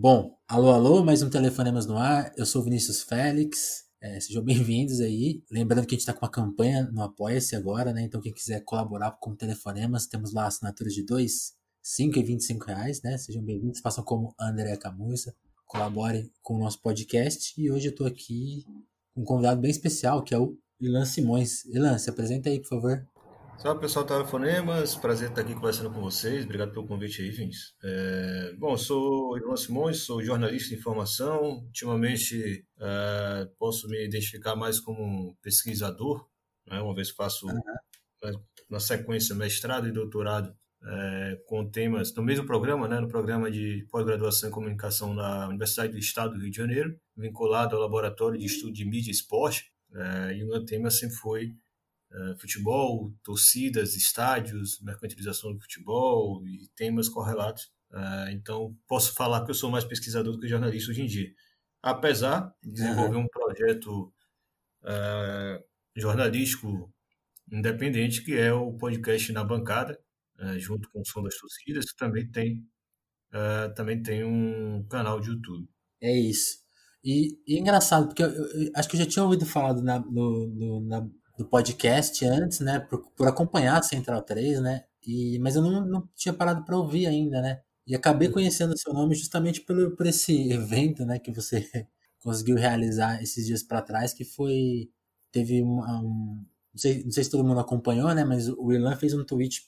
[0.00, 2.32] Bom, alô, alô, mais um Telefonemas no ar.
[2.36, 3.82] Eu sou Vinícius Félix.
[4.00, 5.42] É, sejam bem-vindos aí.
[5.50, 8.02] Lembrando que a gente está com uma campanha no Apoia-se agora, né?
[8.02, 13.02] Então, quem quiser colaborar com Telefonemas, temos lá assinaturas de 2, 5 e 25 reais,
[13.02, 13.18] né?
[13.18, 13.80] Sejam bem-vindos.
[13.80, 15.34] Façam como André Camusa.
[15.66, 17.60] Colabore com o nosso podcast.
[17.60, 18.64] E hoje eu estou aqui
[19.12, 21.64] com um convidado bem especial, que é o Ilan Simões.
[21.64, 23.04] Ilan, se apresenta aí, por favor.
[23.58, 27.74] Salve pessoal Telefonemas, prazer estar aqui conversando com vocês, obrigado pelo convite aí, Vinícius.
[27.82, 34.54] É, bom, eu sou Ivan Simões, sou jornalista de informação, ultimamente é, posso me identificar
[34.54, 36.24] mais como pesquisador,
[36.68, 38.40] né, uma vez faço uhum.
[38.70, 43.84] na sequência mestrado e doutorado é, com temas no mesmo programa, né, no programa de
[43.90, 48.46] pós-graduação em comunicação da Universidade do Estado do Rio de Janeiro, vinculado ao Laboratório de
[48.46, 51.56] Estudo de Mídia e Esporte, é, e o meu tema sempre foi
[52.40, 57.70] futebol, torcidas, estádios, mercantilização do futebol e temas correlatos.
[57.90, 61.30] Uh, então, posso falar que eu sou mais pesquisador do que jornalista hoje em dia.
[61.82, 63.22] Apesar de desenvolver uhum.
[63.22, 64.12] um projeto
[64.82, 65.64] uh,
[65.96, 66.92] jornalístico
[67.50, 69.98] independente, que é o podcast Na Bancada,
[70.58, 72.62] junto com o Som das Torcidas, que também tem,
[73.74, 75.66] também tem um canal de YouTube.
[75.98, 76.58] É isso.
[77.02, 79.82] E, e é engraçado, porque eu, eu, acho que eu já tinha ouvido falar do,
[79.82, 81.08] na, no, no, na,
[81.38, 82.80] do podcast antes, né?
[82.80, 84.84] Por, por acompanhar a Central 3, né?
[85.06, 87.62] E, mas eu não, não tinha parado para ouvir ainda, né?
[87.86, 91.18] E acabei conhecendo o seu nome justamente pelo, por esse evento, né?
[91.20, 91.64] Que você
[92.20, 94.90] conseguiu realizar esses dias para trás, que foi.
[95.30, 95.78] Teve um.
[95.80, 98.24] um não, sei, não sei se todo mundo acompanhou, né?
[98.24, 99.62] Mas o Ilan fez um tweet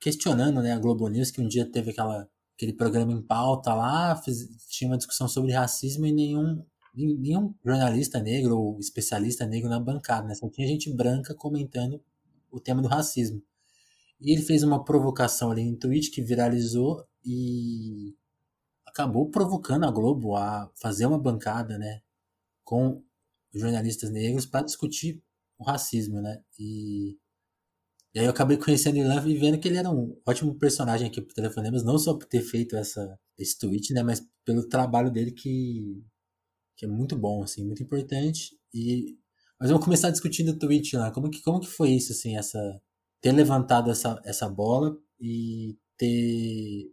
[0.00, 4.16] questionando né, a Globo News, que um dia teve aquela, aquele programa em pauta lá,
[4.16, 6.64] fez, tinha uma discussão sobre racismo e nenhum
[7.06, 10.34] nenhum jornalista negro ou especialista negro na bancada, né?
[10.34, 12.02] Só tinha gente branca comentando
[12.50, 13.42] o tema do racismo.
[14.20, 18.14] E ele fez uma provocação ali em tweet que viralizou e
[18.86, 22.02] acabou provocando a Globo a fazer uma bancada, né,
[22.64, 23.02] com
[23.54, 25.22] jornalistas negros para discutir
[25.58, 26.42] o racismo, né?
[26.58, 27.18] E,
[28.14, 31.08] e aí eu acabei conhecendo o Ilan e vendo que ele era um ótimo personagem
[31.08, 35.10] aqui pro Telefonemas, não só por ter feito essa, esse tweet, né, mas pelo trabalho
[35.10, 36.04] dele que
[36.80, 38.56] que é muito bom, assim, muito importante.
[38.72, 39.18] E
[39.60, 41.10] mas vamos começar discutindo o Twitch lá.
[41.10, 42.58] Como que, como que foi isso, assim, essa
[43.20, 46.90] ter levantado essa, essa bola e ter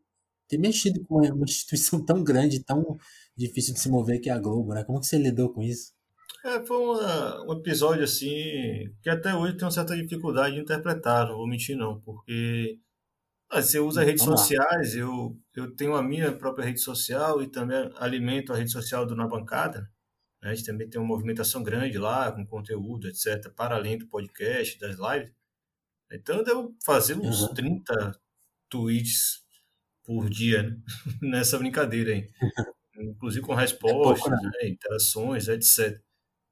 [0.50, 2.98] ter mexido com uma instituição tão grande, tão
[3.36, 4.84] difícil de se mover que é a Globo, né?
[4.84, 5.94] Como que você lidou com isso?
[6.44, 11.28] É, foi uma, um episódio assim que até hoje tem uma certa dificuldade de interpretar,
[11.28, 12.78] não vou mentir não, porque
[13.50, 17.48] ah, você usa redes Vamos sociais, eu, eu tenho a minha própria rede social e
[17.48, 19.90] também alimento a rede social do Na Bancada.
[20.42, 20.50] Né?
[20.52, 24.78] A gente também tem uma movimentação grande lá, com conteúdo, etc., para além do podcast,
[24.80, 25.34] das lives.
[26.12, 27.54] Então, devo fazer uns uhum.
[27.54, 28.20] 30
[28.70, 29.44] tweets
[30.04, 30.78] por dia né?
[31.22, 32.30] nessa brincadeira aí.
[32.98, 34.52] Inclusive com respostas, é pouco, né?
[34.62, 34.70] Né?
[34.70, 36.02] interações, etc.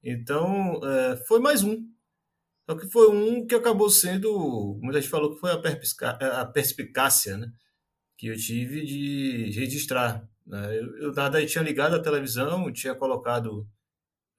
[0.03, 1.94] Então, é, foi mais um
[2.67, 7.37] só que foi um que acabou sendo, muita gente falou que foi a, a perspicácia,
[7.37, 7.51] né?
[8.17, 10.27] Que eu tive de registrar.
[10.45, 10.79] Né?
[10.79, 13.67] Eu, eu, tinha ligado a televisão, tinha colocado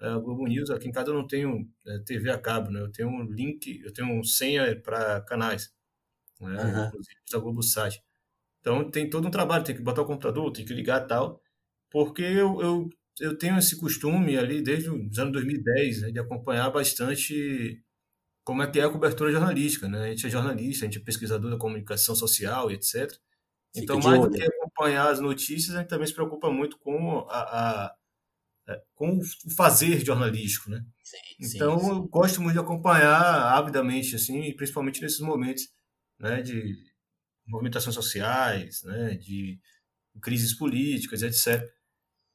[0.00, 0.70] é, o Globo News.
[0.70, 2.80] Aqui em casa eu não tenho é, TV a cabo, né?
[2.80, 5.72] Eu tenho um link, eu tenho um senha para canais,
[6.40, 6.62] né?
[6.64, 6.86] Uhum.
[6.88, 8.02] Inclusive da Globo Sat.
[8.60, 11.40] Então tem todo um trabalho, tem que botar o computador, tem que ligar tal,
[11.90, 16.70] porque eu, eu, eu tenho esse costume ali desde os anos 2010 né, de acompanhar
[16.70, 17.80] bastante
[18.46, 20.04] como é que é a cobertura jornalística, né?
[20.04, 23.12] A gente é jornalista, a gente é pesquisador da comunicação social e etc.
[23.74, 27.40] Então, mais do que acompanhar as notícias, a gente também se preocupa muito com a,
[27.40, 27.94] a,
[28.68, 30.80] é, com o fazer jornalístico, né?
[31.02, 31.90] Sim, então, sim, sim.
[31.90, 35.64] eu gosto muito de acompanhar avidamente, assim, principalmente nesses momentos,
[36.20, 36.72] né, de
[37.48, 39.58] movimentações sociais, né, de
[40.22, 41.68] crises políticas, etc.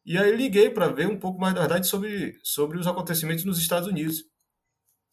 [0.06, 3.58] E aí liguei para ver um pouco mais da verdade sobre, sobre os acontecimentos nos
[3.58, 4.30] Estados Unidos.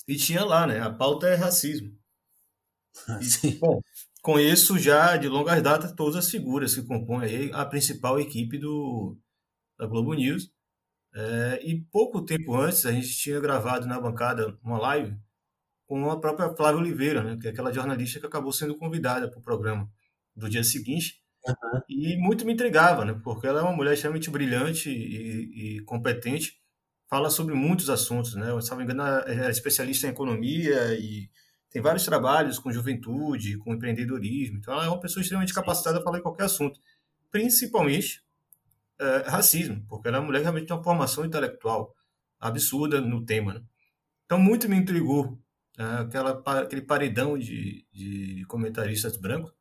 [0.09, 0.81] E tinha lá, né?
[0.81, 1.95] A pauta é racismo.
[3.45, 3.81] E, bom,
[4.23, 9.17] conheço já de longas datas todas as figuras que compõem a principal equipe do,
[9.79, 10.51] da Globo News.
[11.15, 15.17] É, e pouco tempo antes a gente tinha gravado na bancada uma live
[15.87, 19.39] com a própria Flávia Oliveira, né, que é aquela jornalista que acabou sendo convidada para
[19.39, 19.91] o programa
[20.37, 21.23] do dia seguinte.
[21.47, 21.81] Uhum.
[21.89, 26.59] E muito me intrigava, né, porque ela é uma mulher extremamente brilhante e, e competente
[27.09, 28.51] fala sobre muitos assuntos, né?
[28.51, 31.31] Eu, se não me engano, é especialista em economia e
[31.71, 34.59] tem vários trabalhos com juventude, com empreendedorismo.
[34.59, 36.81] Então, ela é uma pessoa extremamente capacitada a falar em qualquer assunto,
[37.31, 38.23] principalmente
[38.99, 41.95] é, racismo, porque ela é uma mulher que realmente tem uma formação intelectual
[42.41, 43.55] absurda no tema.
[43.55, 43.63] Né?
[44.25, 45.39] Então, muito me intrigou
[45.79, 49.53] é, aquela, aquele paredão de, de comentaristas brancos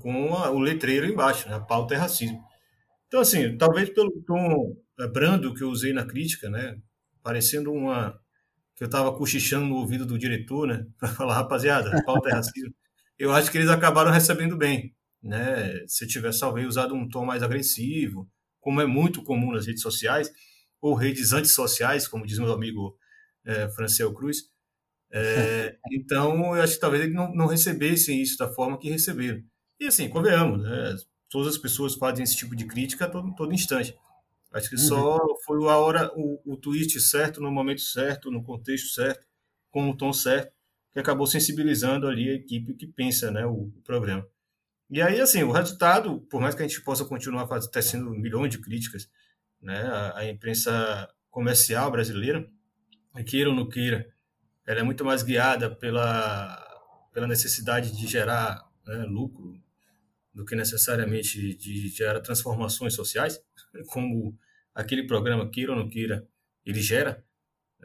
[0.00, 1.56] com a, o letreiro embaixo, né?
[1.56, 2.42] a pauta é racismo.
[3.06, 4.81] Então, assim, talvez pelo tom é,
[5.12, 6.78] brando que eu usei na crítica, né?
[7.22, 8.18] Parecendo uma.
[8.76, 10.86] que eu estava cochichando no ouvido do diretor, né?
[10.98, 12.74] Para falar, rapaziada, pauta é racismo.
[13.18, 15.84] Eu acho que eles acabaram recebendo bem, né?
[15.86, 18.28] Se eu tivesse, talvez, usado um tom mais agressivo,
[18.60, 20.30] como é muito comum nas redes sociais,
[20.80, 22.96] ou redes antissociais, como diz meu amigo
[23.44, 24.38] é, Francel Cruz.
[25.12, 29.42] É, então, eu acho que talvez eles não, não recebessem isso da forma que receberam.
[29.78, 30.96] E assim, convenhamos, né?
[31.32, 33.96] todas as pessoas fazem esse tipo de crítica a todo, todo instante.
[34.52, 34.82] Acho que uhum.
[34.82, 39.24] só foi a hora, o, o tweet certo, no momento certo, no contexto certo,
[39.70, 40.52] com o tom certo,
[40.92, 44.26] que acabou sensibilizando ali a equipe que pensa né, o, o programa.
[44.90, 48.50] E aí, assim, o resultado, por mais que a gente possa continuar fazendo, tecendo milhões
[48.50, 49.08] de críticas,
[49.60, 52.46] né, a, a imprensa comercial brasileira,
[53.26, 54.06] queira ou não queira,
[54.66, 59.61] ela é muito mais guiada pela, pela necessidade de gerar né, lucro,
[60.34, 63.40] do que necessariamente de gerar transformações sociais,
[63.88, 64.36] como
[64.74, 66.26] aquele programa, queira ou não queira,
[66.64, 67.24] ele gera.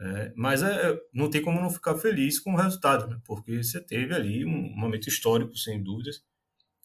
[0.00, 3.20] É, mas é, não tem como não ficar feliz com o resultado, né?
[3.24, 6.22] porque você teve ali um momento histórico, sem dúvidas.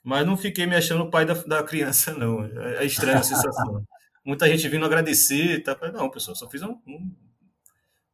[0.04, 2.44] Mas não fiquei me achando o pai da, da criança, não.
[2.44, 3.86] É, é estranha a sensação.
[4.25, 5.77] Muita gente vindo agradecer, tá?
[5.92, 7.16] Não, pessoal, só fiz um, um,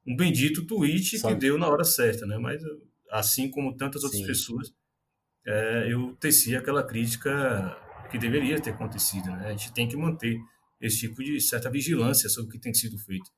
[0.08, 1.34] um bendito tweet Sabe.
[1.34, 2.38] que deu na hora certa, né?
[2.38, 2.62] Mas
[3.10, 4.28] assim como tantas outras Sim.
[4.28, 4.74] pessoas,
[5.46, 7.78] é, eu teci aquela crítica
[8.10, 9.30] que deveria ter acontecido.
[9.32, 9.48] Né?
[9.48, 10.40] A gente tem que manter
[10.80, 13.30] esse tipo de certa vigilância sobre o que tem sido feito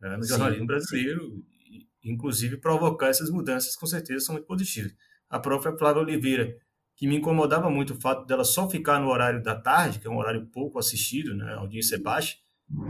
[0.00, 0.16] né?
[0.16, 1.86] no sim, jornalismo brasileiro, sim.
[2.04, 4.94] inclusive provocar essas mudanças, com certeza são muito positivas.
[5.28, 6.56] A própria Flávia Oliveira,
[6.96, 10.10] que me incomodava muito o fato dela só ficar no horário da tarde, que é
[10.10, 11.52] um horário pouco assistido, né?
[11.52, 12.36] a audiência é baixa,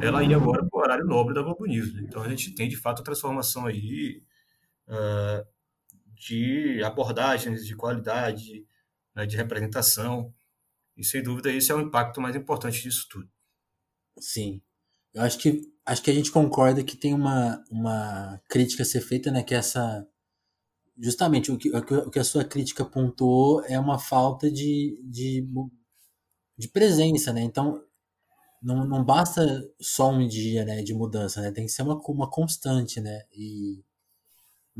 [0.00, 1.94] ela ia agora para o horário nobre da Globo News.
[1.94, 2.02] Né?
[2.04, 4.22] Então a gente tem de fato a transformação aí
[4.88, 5.46] uh,
[6.20, 8.66] de abordagens de qualidade,
[9.14, 10.32] né, de representação.
[10.96, 13.28] E sem dúvida esse é o impacto mais importante disso tudo.
[14.18, 14.60] Sim.
[15.14, 19.00] Eu acho que acho que a gente concorda que tem uma, uma crítica a ser
[19.00, 20.06] feita, né, que essa
[20.98, 25.48] justamente o que, o que a sua crítica pontuou é uma falta de, de,
[26.58, 27.40] de presença, né?
[27.40, 27.82] Então
[28.62, 29.42] não, não basta
[29.80, 31.50] só um dia, né, de mudança, né?
[31.50, 33.22] Tem que ser uma, uma constante, né?
[33.32, 33.82] E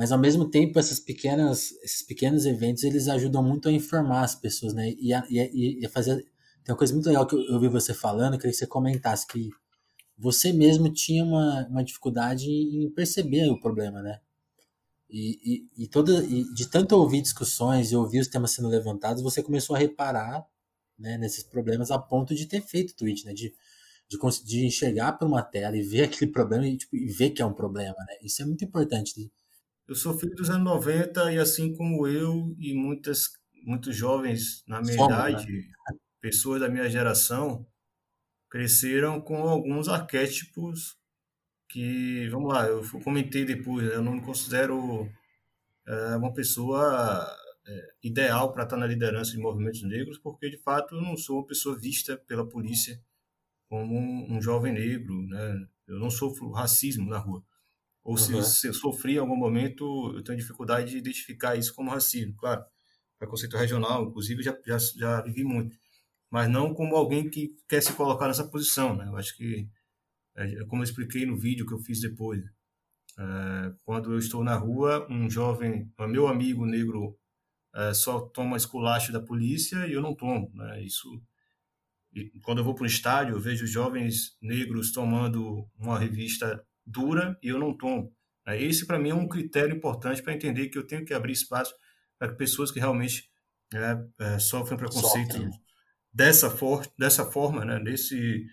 [0.00, 4.34] mas ao mesmo tempo essas pequenas esses pequenos eventos eles ajudam muito a informar as
[4.34, 4.94] pessoas né?
[4.98, 6.16] E a, e, a fazer
[6.64, 8.66] tem uma coisa muito legal que eu, eu ouvi você falando eu queria que você
[8.66, 9.50] comentasse que
[10.16, 14.20] você mesmo tinha uma, uma dificuldade em perceber o problema né?
[15.10, 19.22] E, e, e toda e de tanto ouvir discussões e ouvir os temas sendo levantados
[19.22, 20.46] você começou a reparar
[20.98, 23.34] né, nesses problemas a ponto de ter feito tweet né?
[23.34, 23.52] De
[24.08, 27.42] de, de enxergar para uma tela e ver aquele problema e, tipo, e ver que
[27.42, 28.16] é um problema né?
[28.22, 29.30] Isso é muito importante
[29.90, 33.30] eu sou filho dos anos 90 e assim como eu e muitas,
[33.64, 35.98] muitos jovens na minha Soma, idade, né?
[36.20, 37.66] pessoas da minha geração,
[38.48, 40.96] cresceram com alguns arquétipos
[41.68, 43.96] que, vamos lá, eu comentei depois, né?
[43.96, 45.10] eu não me considero
[45.84, 47.28] é, uma pessoa
[47.66, 51.38] é, ideal para estar na liderança de movimentos negros, porque de fato eu não sou
[51.38, 53.02] uma pessoa vista pela polícia
[53.68, 55.66] como um, um jovem negro, né?
[55.88, 57.44] Eu não sofro racismo na rua.
[58.02, 58.42] Ou uhum.
[58.42, 62.34] se, eu sofri em algum momento, eu tenho dificuldade de identificar isso como racismo.
[62.36, 62.64] Claro,
[63.18, 65.76] preconceito regional, inclusive, já, já, já vivi muito.
[66.30, 68.96] Mas não como alguém que quer se colocar nessa posição.
[68.96, 69.06] Né?
[69.06, 69.68] Eu acho que,
[70.36, 72.42] é, como eu expliquei no vídeo que eu fiz depois,
[73.18, 77.18] é, quando eu estou na rua, um jovem, meu amigo negro,
[77.74, 80.50] é, só toma esculacho da polícia e eu não tomo.
[80.54, 80.82] Né?
[80.82, 81.08] Isso
[82.42, 87.48] quando eu vou para o estádio, eu vejo jovens negros tomando uma revista dura e
[87.48, 88.14] eu não tomo.
[88.46, 88.62] Né?
[88.62, 91.74] Esse, para mim, é um critério importante para entender que eu tenho que abrir espaço
[92.18, 93.30] para pessoas que realmente
[93.72, 95.50] né, é, sofrem preconceito Sofre.
[96.12, 98.44] dessa, for dessa forma, né, desse,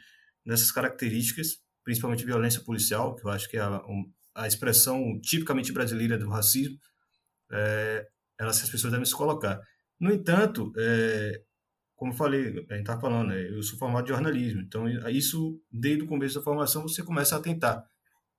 [0.46, 3.82] dessas características, principalmente violência policial, que eu acho que é a,
[4.36, 6.78] a expressão tipicamente brasileira do racismo,
[7.52, 8.08] é,
[8.40, 9.60] elas, as pessoas devem se colocar.
[10.00, 11.42] No entanto, é,
[11.96, 15.60] como eu falei, a gente está falando, né, eu sou formado em jornalismo, então isso,
[15.72, 17.84] desde o começo da formação, você começa a tentar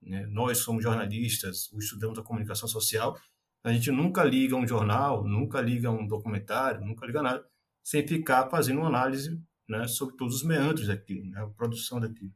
[0.03, 0.27] né?
[0.27, 3.19] Nós somos jornalistas, estudamos a comunicação social,
[3.63, 7.45] a gente nunca liga um jornal, nunca liga um documentário, nunca liga nada,
[7.83, 12.33] sem ficar fazendo uma análise né, sobre todos os meandros daquilo, né, a produção daquilo.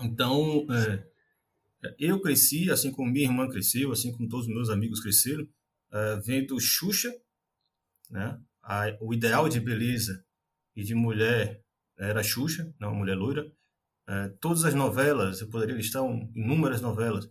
[0.00, 5.00] Então, é, eu cresci, assim como minha irmã cresceu, assim como todos os meus amigos
[5.00, 5.46] cresceram,
[5.92, 7.14] é, vendo Xuxa,
[8.10, 10.24] né, a, o ideal de beleza
[10.74, 11.62] e de mulher
[11.96, 13.52] era Xuxa, não uma mulher loira,
[14.06, 17.30] é, todas as novelas, eu poderia listar um, inúmeras novelas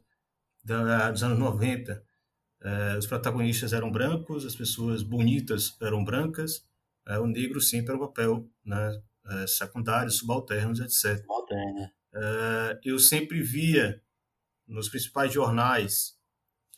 [0.63, 2.03] da, dos anos 90.
[2.62, 6.65] É, os protagonistas eram brancos, as pessoas bonitas eram brancas,
[7.08, 11.22] é, o negro sempre era o papel né, é, secundários, subalternos, etc.
[11.22, 11.89] Subalterno.
[12.15, 14.01] É, eu sempre via
[14.68, 16.18] nos principais jornais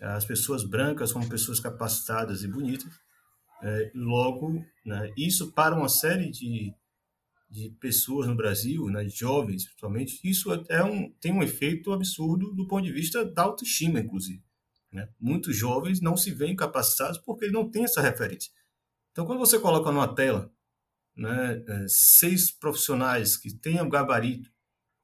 [0.01, 2.91] as pessoas brancas como pessoas capacitadas e bonitas.
[3.63, 6.73] É, logo, né, isso para uma série de,
[7.49, 12.67] de pessoas no Brasil, né, jovens principalmente, isso é um, tem um efeito absurdo do
[12.67, 14.43] ponto de vista da autoestima, inclusive.
[14.91, 15.07] Né?
[15.19, 18.51] Muitos jovens não se veem capacitados porque não têm essa referência.
[19.11, 20.51] Então, quando você coloca numa tela
[21.15, 24.49] né, é, seis profissionais que tenham gabarito,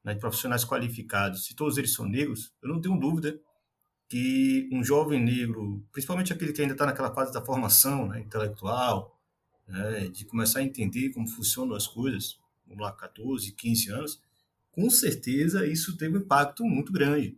[0.04, 3.40] né, profissionais qualificados, se todos eles são negros, eu não tenho dúvida
[4.10, 9.21] que um jovem negro, principalmente aquele que ainda está naquela fase da formação né, intelectual,
[9.72, 14.22] né, de começar a entender como funcionam as coisas, vamos lá, 14, 15 anos,
[14.72, 17.38] com certeza isso teve um impacto muito grande.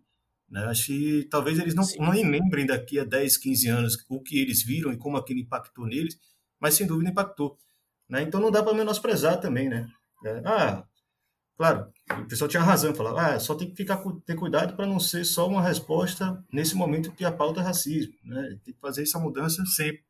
[0.50, 0.63] Né?
[0.66, 4.40] Acho que talvez eles não, não nem lembrem daqui a 10, 15 anos o que
[4.40, 6.20] eles viram e como aquilo impactou neles,
[6.60, 7.58] mas sem dúvida impactou.
[8.10, 8.22] Né?
[8.22, 9.88] Então não dá para menosprezar também, né?
[10.25, 10.86] É, ah,
[11.56, 15.00] Claro, o pessoal tinha razão, falava, ah, só tem que ficar, ter cuidado para não
[15.00, 18.60] ser só uma resposta nesse momento que a pauta é racismo, né?
[18.63, 20.04] Tem que fazer essa mudança sempre.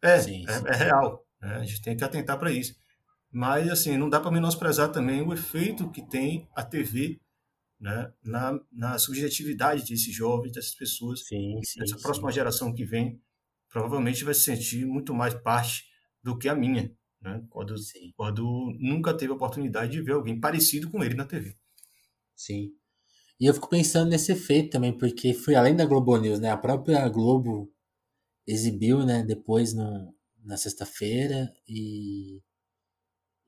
[0.00, 0.64] É, sim, é, sim.
[0.66, 1.56] é, real, né?
[1.56, 2.74] a gente tem que atentar para isso.
[3.32, 7.20] Mas, assim, não dá para menosprezar também o efeito que tem a TV
[7.78, 13.20] né, na, na subjetividade desses jovens, dessas pessoas, sim, sim, dessa próxima geração que vem,
[13.68, 15.84] provavelmente vai se sentir muito mais parte
[16.22, 17.42] do que a minha né?
[17.50, 17.74] Quando,
[18.16, 21.54] quando nunca teve a oportunidade de ver alguém parecido com ele na TV.
[22.34, 22.72] Sim.
[23.38, 26.50] E eu fico pensando nesse efeito também, porque foi além da Globo News, né?
[26.50, 27.72] A própria Globo
[28.46, 32.40] exibiu, né, depois no, na sexta-feira e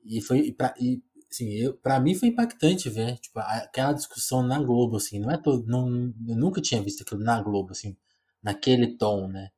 [0.05, 4.61] e foi para e assim, eu para mim foi impactante ver, tipo, aquela discussão na
[4.61, 7.97] Globo assim, não é todo não eu nunca tinha visto aquilo na Globo assim,
[8.41, 9.49] naquele tom, né?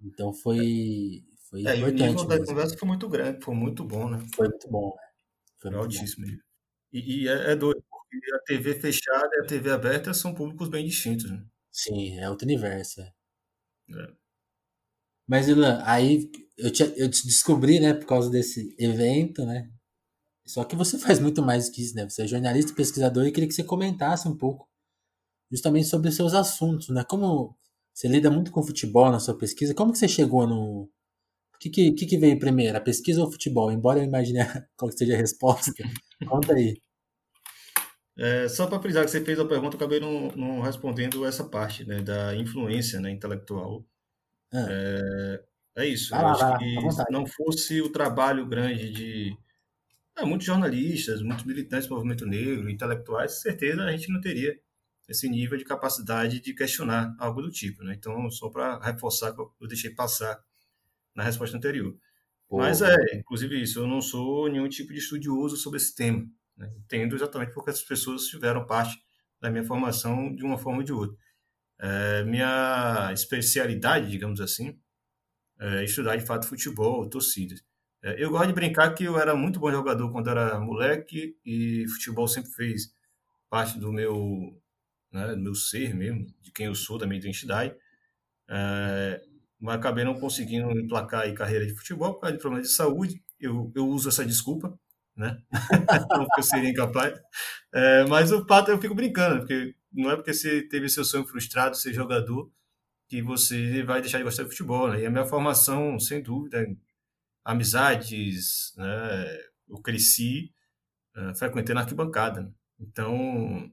[0.00, 2.00] Então foi foi é, importante.
[2.00, 4.18] E o nível da conversa foi muito grande, foi muito bom, né?
[4.34, 5.02] Foi muito bom, né?
[5.60, 6.26] Foi, foi altíssimo.
[6.26, 6.32] Bom.
[6.92, 10.68] E, e é, é, doido, porque a TV fechada e a TV aberta são públicos
[10.68, 11.44] bem distintos, né?
[11.70, 13.00] Sim, é outro universo.
[13.00, 13.12] É.
[13.90, 14.12] É.
[15.26, 19.70] Mas, Ilan, aí eu te, eu te descobri, né, por causa desse evento, né?
[20.46, 22.08] Só que você faz muito mais que isso, né?
[22.08, 24.68] Você é jornalista, pesquisador e queria que você comentasse um pouco
[25.50, 27.04] justamente sobre os seus assuntos, né?
[27.04, 27.56] Como
[27.92, 30.90] você lida muito com futebol na sua pesquisa, como que você chegou no,
[31.54, 33.70] o que, que, que, veio primeiro, a pesquisa ou o futebol?
[33.70, 34.40] Embora eu imagine
[34.76, 35.72] qual seja a resposta,
[36.26, 36.76] conta aí.
[38.16, 41.44] É, só para frisar que você fez a pergunta, eu acabei não, não respondendo essa
[41.44, 43.84] parte né, da influência né, intelectual.
[44.52, 44.66] Ah.
[44.70, 45.44] É,
[45.76, 46.10] é, isso.
[46.10, 49.36] Vai eu lá, acho lá, que se não fosse o trabalho grande de
[50.16, 54.56] é, muitos jornalistas, muitos militantes do movimento negro, intelectuais, certeza a gente não teria
[55.08, 57.82] esse nível de capacidade de questionar algo do tipo.
[57.82, 57.94] Né?
[57.94, 60.40] Então, só para reforçar que eu deixei passar
[61.14, 61.96] na resposta anterior.
[62.48, 66.24] Pô, Mas é, inclusive isso, eu não sou nenhum tipo de estudioso sobre esse tema.
[66.56, 66.72] Né?
[66.78, 68.96] Entendo exatamente porque essas pessoas tiveram parte
[69.40, 71.16] da minha formação de uma forma ou de outra.
[71.78, 74.78] É, minha especialidade, digamos assim,
[75.60, 77.62] é estudar de fato futebol, torcidas.
[78.02, 81.86] É, eu gosto de brincar que eu era muito bom jogador quando era moleque e
[81.88, 82.94] futebol sempre fez
[83.48, 84.60] parte do meu,
[85.12, 87.74] né, do meu ser mesmo, de quem eu sou, da minha identidade.
[88.48, 89.22] É,
[89.60, 93.22] mas acabei não conseguindo emplacar aí carreira de futebol por causa de problemas de saúde.
[93.40, 94.78] Eu, eu uso essa desculpa,
[95.16, 95.38] né?
[96.10, 97.18] não porque eu seria incapaz.
[97.72, 101.26] É, mas o fato eu fico brincando, porque não é porque você teve seu sonho
[101.26, 102.50] frustrado, ser jogador,
[103.14, 105.02] que você vai deixar de gostar de futebol, né?
[105.02, 106.66] E a minha formação, sem dúvida,
[107.44, 109.38] amizades, né?
[109.68, 110.52] Eu cresci
[111.16, 112.42] uh, frequentando arquibancada.
[112.42, 112.52] Né?
[112.80, 113.66] Então,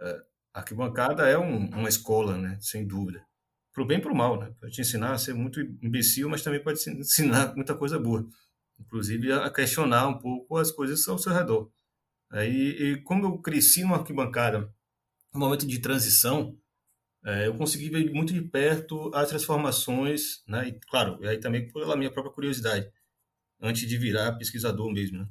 [0.00, 0.22] uh,
[0.54, 2.56] arquibancada é um, uma escola, né?
[2.60, 3.26] Sem dúvida
[3.72, 4.52] pro bem e pro mal, né?
[4.60, 8.28] Pode te ensinar a ser muito imbecil, mas também pode te ensinar muita coisa boa.
[8.78, 11.70] Inclusive a questionar um pouco as coisas ao seu redor.
[12.30, 14.72] Aí, e como eu cresci numa arquibancada,
[15.32, 16.56] no momento de transição,
[17.24, 20.68] é, eu consegui ver muito de perto as transformações, né?
[20.68, 22.90] E, claro, e aí também pela minha própria curiosidade,
[23.60, 25.28] antes de virar pesquisador mesmo, né?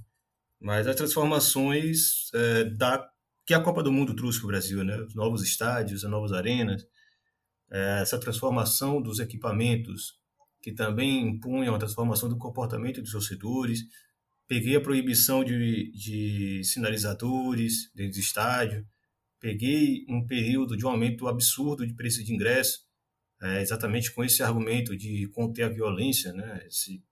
[0.60, 3.10] Mas as transformações é, da
[3.46, 4.96] que a Copa do Mundo trouxe para o Brasil, né?
[5.02, 6.86] Os novos estádios, as novas arenas,
[7.72, 10.20] é, essa transformação dos equipamentos,
[10.62, 13.82] que também impunham a transformação do comportamento dos torcedores.
[14.48, 18.86] Peguei a proibição de, de sinalizadores dentro do estádio.
[19.40, 22.86] Peguei um período de um aumento absurdo de preço de ingresso,
[23.42, 26.66] é, exatamente com esse argumento de conter a violência, né?
[26.68, 27.04] Esse,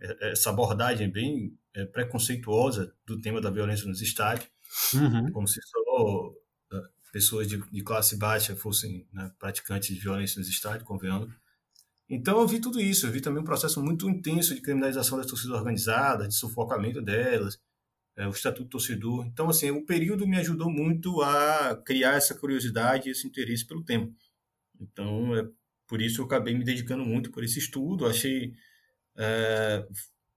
[0.00, 4.48] é, essa abordagem bem é, preconceituosa do tema da violência nos estádios,
[4.94, 5.30] uhum.
[5.30, 6.32] como se só
[7.12, 11.30] pessoas de, de classe baixa fossem né, praticantes de violência nos estádios, convenhamos.
[12.08, 15.26] Então eu vi tudo isso, eu vi também um processo muito intenso de criminalização das
[15.26, 17.60] torcidas organizadas, de sufocamento delas,
[18.22, 19.26] é, o Estatuto Torcedor.
[19.26, 24.10] Então, assim, o período me ajudou muito a criar essa curiosidade esse interesse pelo tema.
[24.80, 25.48] Então, é
[25.88, 28.06] por isso eu acabei me dedicando muito por esse estudo.
[28.06, 28.54] Achei
[29.16, 29.86] é,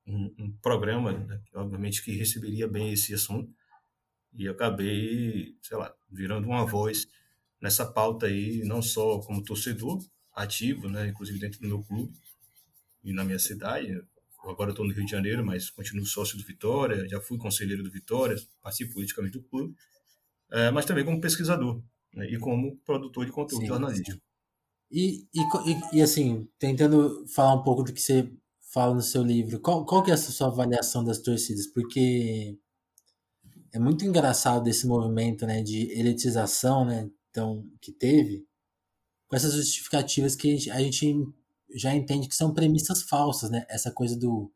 [0.08, 3.54] um, um, programa, né, obviamente, que receberia bem esse assunto.
[4.34, 7.08] E acabei, sei lá, virando uma voz
[7.62, 12.14] nessa pauta aí, não só como torcedor ativo, né, inclusive dentro do meu clube
[13.04, 14.02] e na minha cidade,
[14.50, 17.92] agora estou no Rio de Janeiro, mas continuo sócio do Vitória, já fui conselheiro do
[17.92, 19.76] Vitória, participo politicamente do clube,
[20.52, 21.82] é, mas também como pesquisador
[22.14, 24.12] né, e como produtor de conteúdo sim, jornalístico.
[24.12, 24.22] Sim.
[24.92, 28.32] E, e, e, assim, tentando falar um pouco do que você
[28.72, 31.68] fala no seu livro, qual, qual que é a sua avaliação das torcidas?
[31.68, 32.58] Porque
[33.74, 38.46] é muito engraçado esse movimento né, de elitização né, então, que teve,
[39.28, 41.16] com essas justificativas que a gente, a gente
[41.76, 43.66] já entende que são premissas falsas, né?
[43.70, 44.52] Essa coisa do,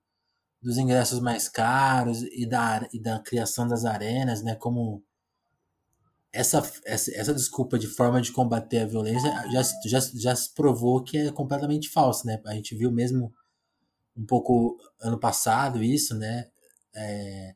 [0.62, 4.56] dos ingressos mais caros e da, e da criação das arenas, né?
[4.56, 5.04] Como
[6.32, 11.04] essa, essa, essa desculpa de forma de combater a violência já, já, já se provou
[11.04, 12.42] que é completamente falsa, né?
[12.46, 13.34] A gente viu mesmo
[14.16, 16.48] um pouco ano passado isso, né?
[16.96, 17.56] É,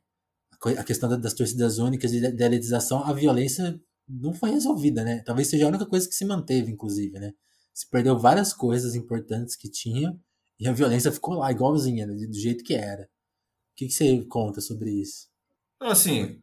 [0.78, 5.22] a questão das torcidas únicas e da elitização, a violência não foi resolvida, né?
[5.26, 7.34] Talvez seja a única coisa que se manteve, inclusive, né?
[7.74, 10.18] Se perdeu várias coisas importantes que tinha
[10.60, 12.14] e a violência ficou lá, igualzinha, né?
[12.14, 13.04] do jeito que era.
[13.04, 15.28] O que, que você conta sobre isso?
[15.80, 16.42] Assim,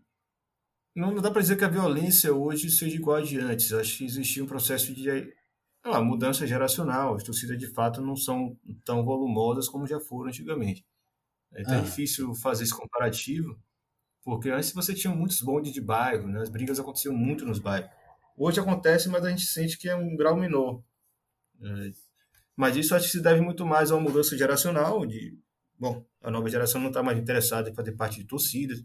[0.95, 3.73] não dá para dizer que a violência hoje seja igual a de antes.
[3.73, 5.33] Acho que existia um processo de
[5.85, 7.15] ah, mudança geracional.
[7.15, 10.85] As torcidas, de fato, não são tão volumosas como já foram antigamente.
[11.53, 11.81] É ah.
[11.81, 13.59] difícil fazer esse comparativo,
[14.23, 16.41] porque antes você tinha muitos bondes de bairro, né?
[16.41, 17.91] as brigas aconteciam muito nos bairros.
[18.37, 20.83] Hoje acontece, mas a gente sente que é um grau menor.
[22.57, 25.39] Mas isso acho que se deve muito mais a uma mudança geracional, de,
[25.79, 28.85] bom, a nova geração não está mais interessada em fazer parte de torcidas,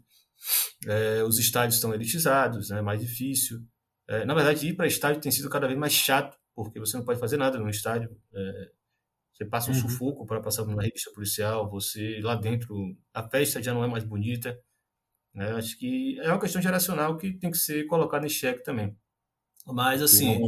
[0.87, 3.61] é, os estádios estão elitizados, é né, mais difícil.
[4.07, 7.03] É, na verdade, ir para estádio tem sido cada vez mais chato, porque você não
[7.03, 8.15] pode fazer nada no estádio.
[8.33, 8.71] É,
[9.33, 9.81] você passa um uhum.
[9.81, 14.03] sufoco para passar uma revista policial, você lá dentro, a festa já não é mais
[14.03, 14.57] bonita.
[15.33, 15.51] Né?
[15.51, 18.97] Acho que é uma questão geracional que tem que ser colocada em xeque também.
[19.65, 20.39] Mas, assim,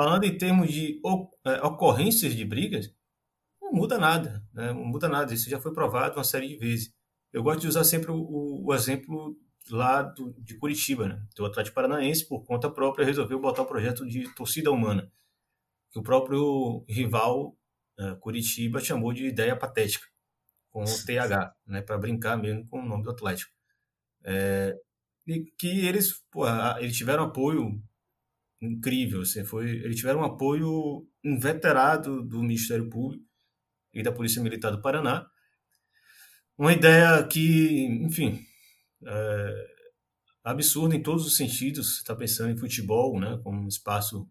[0.00, 0.98] falando em termos de
[1.44, 2.90] é, ocorrências de brigas,
[3.60, 4.42] não muda nada.
[4.50, 4.72] Né?
[4.72, 5.34] Não muda nada.
[5.34, 6.90] Isso já foi provado uma série de vezes.
[7.30, 9.36] Eu gosto de usar sempre o, o exemplo
[9.68, 11.22] lá do, de Curitiba, né?
[11.38, 15.12] O Atlético Paranaense, por conta própria, resolveu botar o projeto de torcida humana,
[15.90, 17.54] que o próprio rival
[17.98, 20.06] uh, Curitiba chamou de ideia patética,
[20.70, 21.82] com o TH, né?
[21.82, 23.52] Para brincar mesmo com o nome do Atlético.
[24.24, 24.74] É,
[25.26, 26.46] e que eles, pô,
[26.78, 27.78] eles tiveram apoio
[28.60, 33.24] incrível, assim, foi, eles tiveram um apoio inveterado do Ministério Público
[33.94, 35.26] e da Polícia Militar do Paraná,
[36.56, 38.44] uma ideia que, enfim,
[39.06, 39.66] é
[40.44, 41.94] absurda em todos os sentidos.
[41.94, 44.28] Você está pensando em futebol, né, como um espaço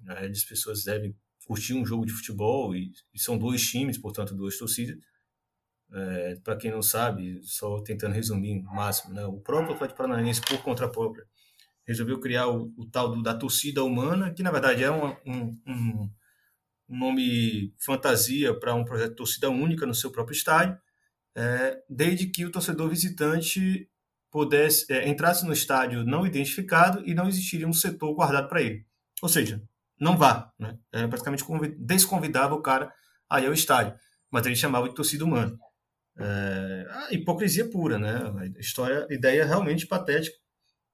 [0.00, 3.98] né, onde as pessoas devem curtir um jogo de futebol e, e são dois times,
[3.98, 4.96] portanto, duas torcidas.
[5.92, 10.40] É, Para quem não sabe, só tentando resumir o máximo, né, o próprio Atlético Paranaense,
[10.40, 11.26] por conta própria,
[11.86, 15.58] resolveu criar o, o tal do, da torcida humana, que na verdade é uma, um,
[15.66, 16.10] um,
[16.88, 20.78] um nome fantasia para um projeto de torcida única no seu próprio estádio
[21.34, 23.88] é, desde que o torcedor visitante
[24.30, 28.86] pudesse é, entrasse no estádio não identificado e não existiria um setor guardado para ele.
[29.20, 29.62] Ou seja,
[29.98, 30.78] não vá, né?
[30.92, 31.44] É, praticamente
[31.78, 32.92] desconvidava o cara
[33.28, 33.94] a ir ao estádio,
[34.30, 35.56] mas ele chamava de torcida humana.
[36.18, 38.20] É, a hipocrisia pura, né?
[38.56, 40.36] A história, ideia realmente patética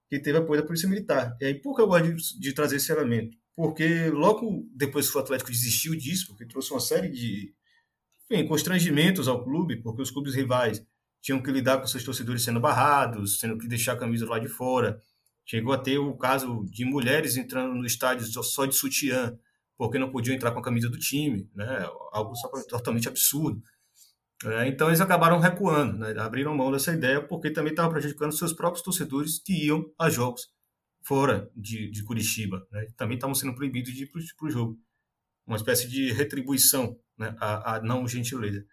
[0.09, 1.37] que teve apoio da Polícia Militar.
[1.40, 3.37] E aí, por que eu gosto de, de trazer esse elemento?
[3.55, 7.53] Porque logo depois que o Atlético desistiu disso, porque trouxe uma série de
[8.31, 10.85] enfim, constrangimentos ao clube, porque os clubes rivais
[11.21, 14.49] tinham que lidar com seus torcedores sendo barrados, tendo que deixar a camisa lá de
[14.49, 15.01] fora.
[15.44, 19.37] Chegou a ter o caso de mulheres entrando no estádio só de sutiã,
[19.77, 21.88] porque não podiam entrar com a camisa do time, né?
[22.12, 22.35] algo
[22.68, 23.62] totalmente absurdo.
[24.44, 26.14] É, então eles acabaram recuando, né?
[26.20, 30.48] abriram mão dessa ideia, porque também estava prejudicando seus próprios torcedores que iam a jogos
[31.03, 32.66] fora de, de Curitiba.
[32.70, 32.87] Né?
[32.96, 34.79] Também estavam sendo proibidos de ir para o jogo.
[35.46, 38.64] Uma espécie de retribuição né, a, a não gentileza.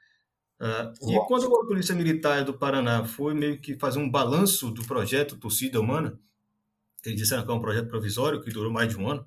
[0.60, 4.86] Uh, e quando a Polícia Militar do Paraná foi meio que fazer um balanço do
[4.86, 6.18] projeto Torcida Humana,
[7.06, 9.22] eles disseram que é um projeto provisório que durou mais de um ano,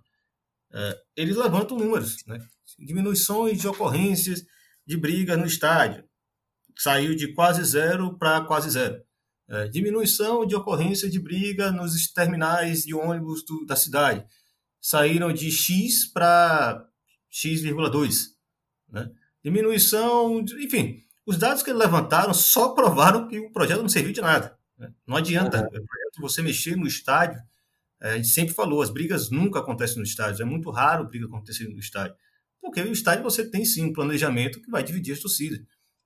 [0.73, 2.39] uh, eles levantam números, né?
[2.79, 4.45] diminuições de ocorrências
[4.87, 6.08] de briga no estádio,
[6.79, 9.03] saiu de quase zero para quase zero.
[9.49, 14.25] Uh, diminuição de ocorrência de briga nos terminais de ônibus do, da cidade,
[14.81, 16.87] saíram de X para
[17.29, 18.29] X,2.
[18.91, 19.11] Né?
[19.43, 24.21] Diminuição, enfim, os dados que eles levantaram só provaram que o projeto não serviu de
[24.21, 24.57] nada.
[24.79, 24.93] Né?
[25.07, 25.85] Não adianta uhum.
[26.21, 27.41] você mexer no estádio.
[28.01, 30.43] É, a gente sempre falou, as brigas nunca acontecem no estádio.
[30.43, 32.15] É muito raro briga acontecer no estádio.
[32.61, 35.61] Porque no estádio você tem sim um planejamento que vai dividir as torcidas.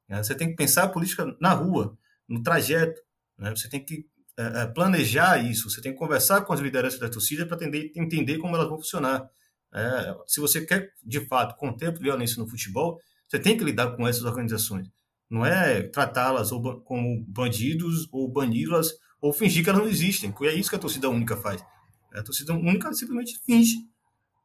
[0.09, 0.23] Né?
[0.23, 1.97] Você tem que pensar a política na rua,
[2.29, 3.01] no trajeto.
[3.39, 3.51] Né?
[3.51, 5.69] Você tem que é, é planejar isso.
[5.69, 7.59] Você tem que conversar com as lideranças da torcida para
[7.95, 9.29] entender como elas vão funcionar.
[9.75, 14.07] É, se você quer, de fato, conter violência no futebol, você tem que lidar com
[14.07, 14.89] essas organizações.
[15.31, 16.51] Não é tratá-las
[16.85, 20.79] como bandidos ou bani-las ou fingir que elas não existem, porque é isso que a
[20.79, 21.65] torcida única faz.
[22.13, 23.77] A torcida única simplesmente finge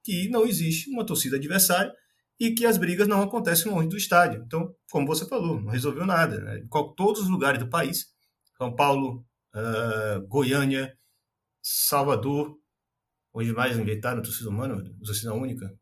[0.02, 1.94] que não existe uma torcida adversária
[2.40, 4.44] e que as brigas não acontecem longe do estádio.
[4.46, 6.40] Então, como você falou, não resolveu nada.
[6.40, 6.60] Né?
[6.60, 8.06] Em todos os lugares do país,
[8.58, 10.96] São Paulo, uh, Goiânia,
[11.62, 12.58] Salvador,
[13.34, 15.74] onde mais inventaram torcida humana, torcida única.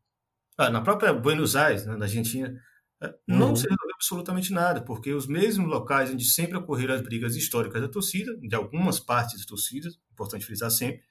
[0.58, 2.54] Ah, na própria Buenos Aires, né, na Argentina,
[3.02, 3.56] eh, não uhum.
[3.56, 7.89] se resolveu absolutamente nada, porque os mesmos locais onde sempre ocorreram as brigas históricas da
[7.89, 11.04] torcida, de algumas partes das torcidas, importante frisar sempre,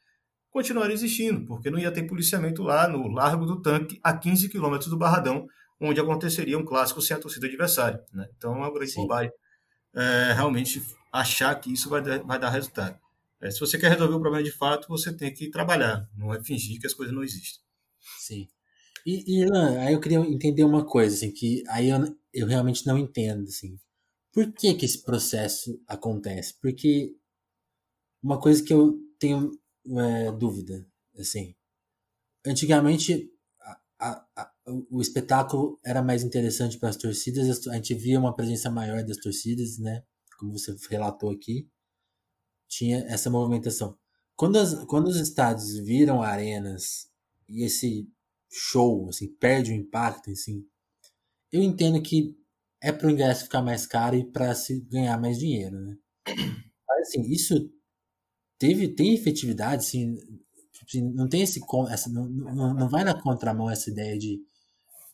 [0.55, 4.89] continuaram existindo, porque não ia ter policiamento lá no Largo do Tanque, a 15 quilômetros
[4.89, 5.49] do Barradão,
[5.81, 8.01] onde aconteceria um clássico sem a torcida adversária.
[8.13, 8.29] Né?
[8.37, 9.33] Então é uma grande bobagem
[9.93, 10.81] é, realmente
[11.13, 12.97] achar que isso vai dar, vai dar resultado.
[13.43, 16.41] É, se você quer resolver o problema de fato, você tem que trabalhar, não é
[16.41, 17.61] fingir que as coisas não existem.
[18.21, 18.47] Sim.
[19.05, 21.99] E, e aí eu queria entender uma coisa, assim, que aí eu,
[22.33, 23.77] eu realmente não entendo, assim.
[24.33, 26.55] Por que que esse processo acontece?
[26.63, 27.13] Porque
[28.23, 29.51] uma coisa que eu tenho
[29.87, 30.87] é, dúvida,
[31.19, 31.55] assim,
[32.47, 33.31] antigamente
[33.99, 34.53] a, a,
[34.91, 39.19] o espetáculo era mais interessante para as torcidas, a gente via uma presença maior das
[39.19, 40.03] torcidas, né?
[40.39, 41.69] Como você relatou aqui
[42.69, 43.97] tinha essa movimentação.
[44.37, 47.09] Quando, as, quando os estádios viram arenas
[47.49, 48.09] e esse
[48.51, 50.67] show assim, perde o impacto, assim,
[51.53, 52.37] eu entendo que
[52.83, 55.97] é para o ingresso ficar mais caro e para se ganhar mais dinheiro, né?
[56.89, 57.55] Mas, assim, isso
[58.59, 60.17] teve tem efetividade, assim,
[61.15, 64.41] não tem esse essa, não, não, vai na contramão essa ideia de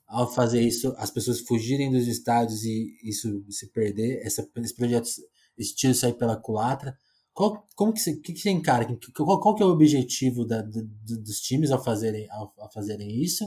[0.06, 5.08] ao fazer isso as pessoas fugirem dos estádios e isso se perder, essa, esse projeto,
[5.56, 6.96] esse tiro sair pela culatra
[7.32, 8.86] qual, como que você, que, você encara?
[9.16, 13.22] Qual, qual que é o objetivo da, do, dos times ao fazerem, ao, ao, fazerem
[13.22, 13.44] isso?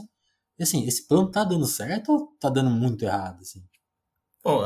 [0.58, 3.40] E assim, esse plano tá dando certo ou tá dando muito errado?
[3.40, 3.62] Assim?
[4.42, 4.62] Bom,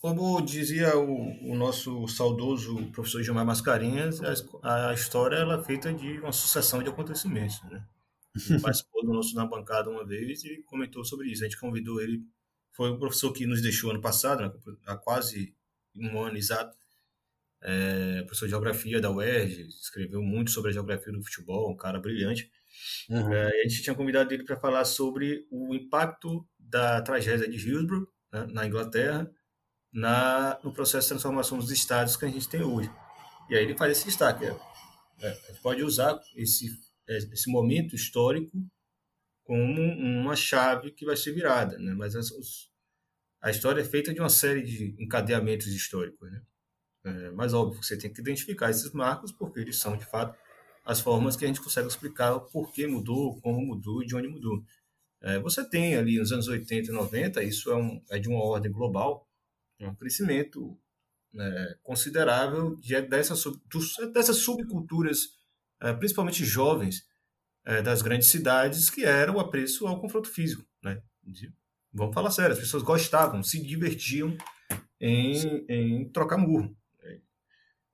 [0.00, 4.20] como dizia o, o nosso saudoso professor Gilmar Mascarenhas,
[4.62, 7.62] a, a, história ela é feita de uma sucessão de acontecimentos.
[7.64, 7.84] Né?
[8.48, 11.44] Ele participou do nosso na bancada uma vez e comentou sobre isso.
[11.44, 12.22] A gente convidou ele,
[12.72, 14.52] foi o professor que nos deixou ano passado, né,
[14.86, 15.54] há quase
[15.94, 16.74] um ano exato,
[17.62, 22.00] é, professor de geografia da UERJ, escreveu muito sobre a geografia do futebol, um cara
[22.00, 22.50] brilhante.
[23.10, 23.34] Uhum.
[23.34, 28.08] É, a gente tinha convidado ele para falar sobre o impacto da tragédia de Hillsborough,
[28.32, 29.30] né, na Inglaterra,
[29.92, 32.90] na, no processo de transformação dos estados que a gente tem hoje.
[33.48, 34.44] E aí ele faz esse destaque.
[34.44, 34.56] É,
[35.20, 36.70] é, a gente pode usar esse,
[37.08, 38.56] é, esse momento histórico
[39.44, 41.92] como uma chave que vai ser virada, né?
[41.92, 42.70] mas as, os,
[43.42, 46.30] a história é feita de uma série de encadeamentos históricos.
[46.30, 46.42] Né?
[47.04, 50.38] É, mas óbvio, você tem que identificar esses marcos, porque eles são, de fato,
[50.84, 54.28] as formas que a gente consegue explicar o porquê mudou, como mudou e de onde
[54.28, 54.62] mudou.
[55.22, 58.42] É, você tem ali nos anos 80 e 90, isso é, um, é de uma
[58.42, 59.28] ordem global,
[59.88, 60.78] um crescimento
[61.32, 63.42] né, considerável de, dessas,
[64.12, 65.38] dessas subculturas,
[65.80, 67.06] é, principalmente jovens,
[67.64, 70.64] é, das grandes cidades, que era o apreço ao confronto físico.
[70.82, 71.02] Né?
[71.92, 74.36] Vamos falar sério, as pessoas gostavam, se divertiam
[75.00, 76.76] em, em trocar murro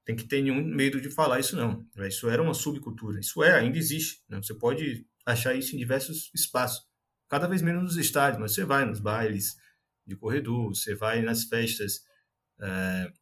[0.07, 1.85] tem que ter nenhum medo de falar isso não.
[2.07, 3.19] Isso era uma subcultura.
[3.19, 4.23] Isso é, ainda existe.
[4.29, 4.37] Né?
[4.41, 6.87] Você pode achar isso em diversos espaços.
[7.29, 9.57] Cada vez menos nos estádios, mas você vai nos bailes
[10.07, 12.05] de corredor, você vai nas festas,
[12.61, 13.13] é,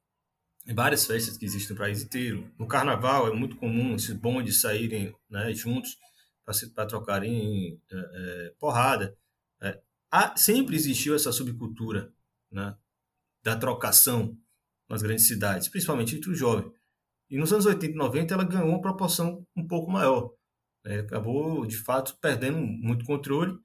[0.67, 2.51] em várias festas que existem no país inteiro.
[2.59, 5.97] No carnaval é muito comum esses bondes saírem né, juntos
[6.75, 9.17] para trocarem é, é, porrada.
[9.61, 12.13] É, há, sempre existiu essa subcultura
[12.51, 12.77] né,
[13.43, 14.37] da trocação
[14.89, 16.73] nas grandes cidades, principalmente entre os jovens.
[17.31, 20.33] E nos anos 80 e 90 ela ganhou uma proporção um pouco maior.
[20.85, 21.01] Né?
[21.01, 23.59] Acabou, de fato, perdendo muito controle.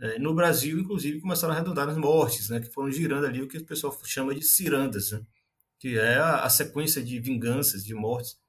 [0.00, 2.58] É, no Brasil, inclusive, começaram a arredondar as mortes, né?
[2.58, 5.20] que foram girando ali o que o pessoal chama de cirandas, né?
[5.78, 8.40] que é a, a sequência de vinganças, de mortes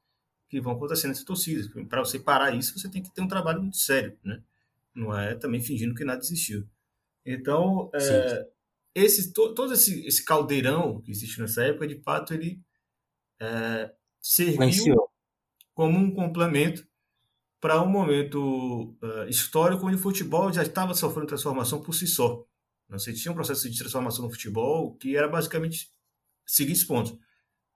[0.50, 1.70] que vão acontecendo nessas torcidas.
[1.90, 4.42] Para você parar isso, você tem que ter um trabalho muito sério, né?
[4.96, 6.68] não é também fingindo que nada existiu.
[7.26, 8.48] Então, é,
[8.96, 12.62] esse, to, todo esse, esse caldeirão que existe nessa época, de fato, ele
[13.40, 15.10] é, serviu
[15.74, 16.88] como um complemento
[17.62, 22.44] para um momento uh, histórico onde o futebol já estava sofrendo transformação por si só.
[22.90, 25.92] Você tinha um processo de transformação no futebol que era basicamente
[26.44, 27.12] seguintes pontos.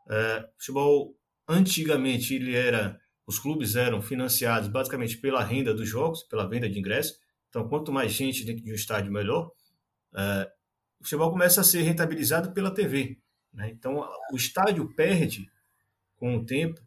[0.08, 1.15] Uh, futebol
[1.48, 6.80] antigamente ele era, os clubes eram financiados basicamente pela renda dos jogos, pela venda de
[6.80, 7.19] ingressos.
[7.50, 9.50] Então, quanto mais gente dentro de um estádio, melhor.
[10.13, 10.52] É,
[11.00, 13.17] o futebol começa a ser rentabilizado pela TV.
[13.54, 13.69] Né?
[13.69, 15.50] Então, o estádio perde,
[16.17, 16.82] com o tempo,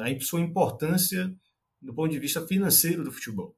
[0.00, 1.34] a sua importância
[1.84, 3.54] do ponto de vista financeiro do futebol.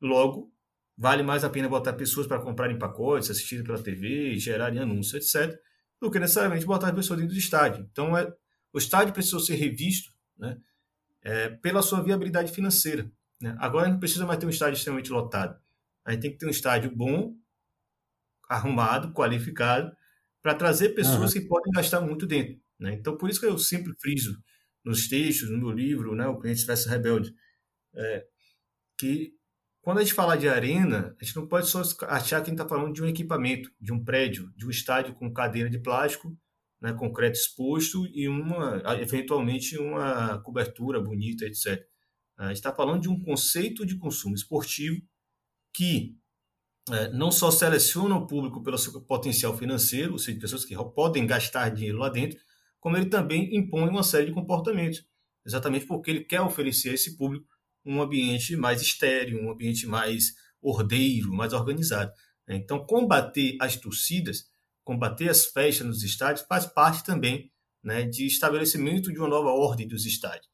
[0.00, 0.52] Logo,
[0.96, 5.58] vale mais a pena botar pessoas para comprarem pacotes, assistirem pela TV, gerarem anúncios, etc.,
[6.00, 7.86] do que necessariamente botar as pessoas dentro do estádio.
[7.90, 8.32] Então, é,
[8.72, 10.58] o estádio precisou ser revisto né,
[11.22, 13.10] é, pela sua viabilidade financeira.
[13.40, 13.54] Né?
[13.58, 15.58] Agora, não precisa mais ter um estádio extremamente lotado.
[16.04, 17.34] A gente tem que ter um estádio bom,
[18.48, 19.94] arrumado, qualificado,
[20.42, 21.40] para trazer pessoas uhum.
[21.40, 22.60] que podem gastar muito dentro.
[22.78, 22.94] Né?
[22.94, 24.38] Então, por isso que eu sempre friso
[24.84, 27.34] nos textos, no meu livro, né, O Cliente Versus Rebelde,
[27.94, 28.26] é,
[28.98, 29.32] que
[29.80, 32.60] quando a gente fala de arena, a gente não pode só achar que a gente
[32.60, 36.36] está falando de um equipamento, de um prédio, de um estádio com cadeira de plástico,
[36.80, 41.82] né, concreto exposto e uma, eventualmente uma cobertura bonita, etc.
[42.36, 45.00] A gente está falando de um conceito de consumo esportivo
[45.72, 46.16] que
[46.90, 51.26] é, não só seleciona o público pelo seu potencial financeiro, ou seja, pessoas que podem
[51.26, 52.38] gastar dinheiro lá dentro,
[52.84, 55.02] como ele também impõe uma série de comportamentos,
[55.42, 57.46] exatamente porque ele quer oferecer a esse público
[57.82, 62.12] um ambiente mais estéreo, um ambiente mais ordeiro, mais organizado.
[62.46, 64.50] Então, combater as torcidas,
[64.84, 67.50] combater as festas nos estádios, faz parte também
[67.82, 70.50] né, de estabelecimento de uma nova ordem dos estádios.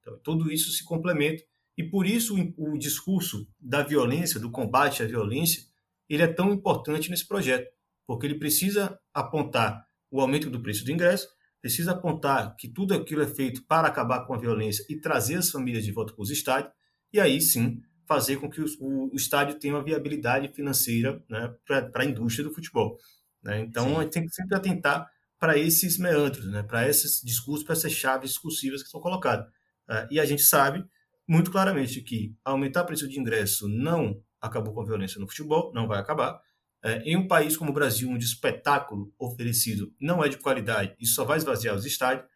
[0.00, 1.44] Então, tudo isso se complementa
[1.76, 5.62] e por isso o, o discurso da violência, do combate à violência,
[6.08, 7.70] ele é tão importante nesse projeto,
[8.06, 11.28] porque ele precisa apontar o aumento do preço do ingresso,
[11.64, 15.50] precisa apontar que tudo aquilo é feito para acabar com a violência e trazer as
[15.50, 16.70] famílias de volta para os estádios,
[17.10, 22.02] e aí sim fazer com que o, o, estádio tenha uma viabilidade financeira né, para
[22.02, 22.98] a indústria do futebol.
[23.42, 23.60] Né?
[23.60, 23.96] Então sim.
[23.96, 27.92] a gente tem que sempre atentar para esses meandros, né, para esses discursos, para essas
[27.92, 29.46] chaves discursivas que são colocadas.
[29.88, 30.84] Uh, e a gente sabe
[31.26, 35.72] muito claramente que aumentar o preço de ingresso não acabou com a violência no futebol,
[35.72, 36.38] não vai acabar.
[36.84, 40.94] É, em um país como o Brasil, onde o espetáculo oferecido não é de qualidade
[41.00, 42.28] e só vai esvaziar os estádios,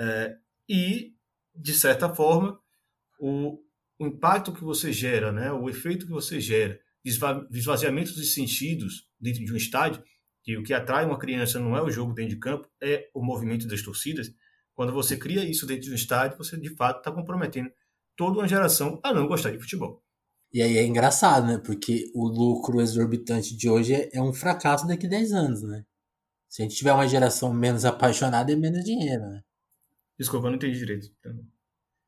[0.00, 0.34] é,
[0.68, 1.14] e,
[1.54, 2.58] de certa forma,
[3.20, 3.60] o,
[3.98, 6.80] o, impacto que você gera, né, o efeito que você gera,
[7.52, 10.02] esvaziamento dos sentidos dentro de um estádio,
[10.42, 13.22] que o que atrai uma criança não é o jogo dentro de campo, é o
[13.22, 14.28] movimento das torcidas.
[14.74, 17.70] Quando você cria isso dentro de um estádio, você de fato está comprometendo
[18.16, 20.02] toda uma geração a não gostar de futebol.
[20.54, 21.58] E aí é engraçado, né?
[21.58, 25.84] Porque o lucro exorbitante de hoje é, é um fracasso daqui a 10 anos, né?
[26.48, 29.42] Se a gente tiver uma geração menos apaixonada, é menos dinheiro, né?
[30.16, 31.12] Desculpa, eu não entendi direito.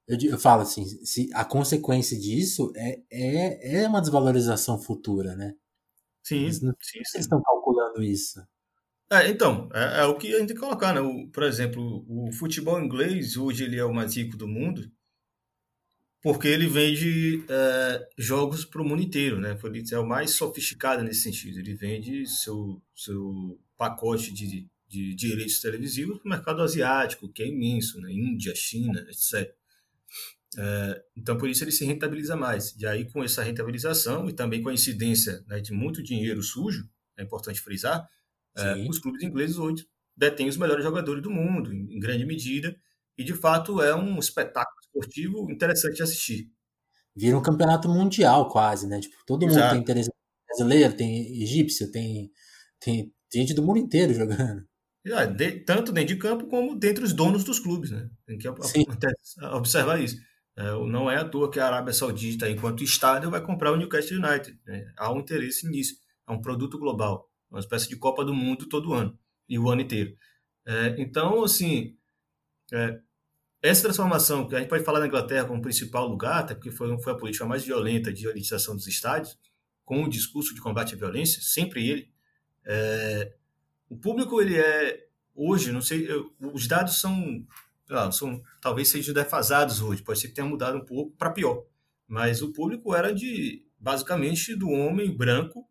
[0.07, 5.53] Eu, eu, falo assim, se a consequência disso é, é, é uma desvalorização futura, né?
[6.23, 6.99] Sim, eles, sim, sim.
[6.99, 8.41] Eles estão calculando isso.
[9.11, 11.01] É, então, é, é, o que a gente tem que colocar, né?
[11.01, 14.89] O, por exemplo, o futebol inglês, hoje ele é o mais rico do mundo,
[16.23, 19.57] porque ele vende é, jogos para o mundo inteiro, né?
[19.93, 21.59] É o mais sofisticado nesse sentido.
[21.59, 27.47] Ele vende seu, seu pacote de, de direitos televisivos para o mercado asiático, que é
[27.47, 28.13] imenso, né?
[28.13, 29.55] Índia, China, etc.
[30.59, 32.75] É, então, por isso ele se rentabiliza mais.
[32.79, 36.89] E aí, com essa rentabilização e também com a incidência né, de muito dinheiro sujo,
[37.17, 38.09] é importante frisar,
[38.57, 42.75] é, os clubes ingleses hoje detêm os melhores jogadores do mundo, em, em grande medida,
[43.19, 46.51] e de fato é um espetáculo esportivo interessante de assistir.
[47.15, 49.01] Vira um campeonato mundial quase, né?
[49.01, 49.61] Tipo, todo Exato.
[49.61, 50.11] mundo tem interesse
[50.47, 52.31] brasileiro, tem egípcio, tem,
[52.81, 54.67] tem gente do mundo inteiro jogando.
[55.07, 58.11] É, de, tanto dentro de campo como dentre os donos dos clubes, né?
[58.27, 58.49] Tem que
[59.53, 60.17] observar isso.
[60.57, 64.19] É, não é à toa que a Arábia Saudita, enquanto Estado, vai comprar o Newcastle
[64.19, 64.59] United.
[64.67, 64.93] Né?
[64.97, 65.95] Há um interesse nisso.
[66.29, 69.17] É um produto global, uma espécie de Copa do Mundo todo ano
[69.49, 70.17] e o ano inteiro.
[70.67, 71.97] É, então, assim,
[72.73, 72.99] é,
[73.67, 76.99] essa transformação, que a gente pode falar na Inglaterra como principal lugar, até porque foi,
[77.01, 79.39] foi a política mais violenta de elitização dos estádios,
[79.85, 82.11] com o discurso de combate à violência, sempre ele.
[82.65, 83.33] É,
[83.89, 87.47] o público, ele é, hoje, não sei, eu, os dados são,
[88.13, 91.65] são, talvez sejam defasados hoje, pode ser que tenha mudado um pouco para pior,
[92.07, 95.69] mas o público era de, basicamente, do homem branco,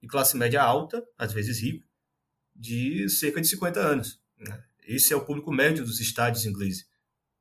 [0.00, 1.86] de classe média alta, às vezes rico,
[2.54, 4.20] de cerca de 50 anos.
[4.36, 4.62] Né?
[4.84, 6.90] Esse é o público médio dos estádios ingleses.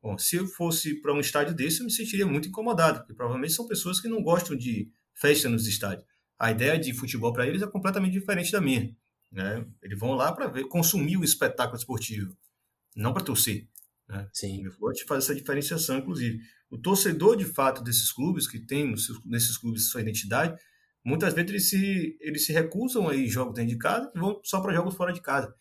[0.01, 3.53] Bom, se eu fosse para um estádio desse, eu me sentiria muito incomodado, porque provavelmente
[3.53, 6.05] são pessoas que não gostam de festa nos estádios.
[6.39, 8.95] A ideia de futebol para eles é completamente diferente da minha.
[9.31, 9.65] Né?
[9.81, 12.35] Eles vão lá para ver, consumir o espetáculo esportivo,
[12.95, 13.67] não para torcer.
[14.09, 14.27] Né?
[14.33, 14.65] Sim.
[14.65, 16.39] Eu vou te fazer essa diferenciação, inclusive.
[16.69, 18.91] O torcedor, de fato, desses clubes, que tem
[19.25, 20.59] nesses clubes sua identidade,
[21.03, 24.41] muitas vezes eles se, eles se recusam a ir jogos dentro de casa e vão
[24.43, 25.53] só para jogos fora de casa.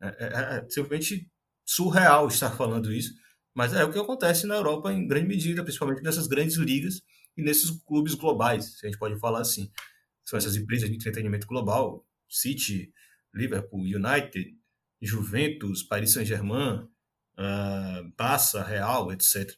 [0.00, 1.30] É, é, é simplesmente
[1.64, 3.12] surreal estar falando isso,
[3.54, 7.02] Mas é o que acontece na Europa em grande medida, principalmente nessas grandes ligas
[7.36, 9.70] e nesses clubes globais, se a gente pode falar assim.
[10.24, 12.92] São essas empresas de entretenimento global, City,
[13.34, 14.56] Liverpool, United,
[15.00, 16.88] Juventus, Paris Saint-Germain,
[17.38, 19.52] uh, Barça, Real, etc.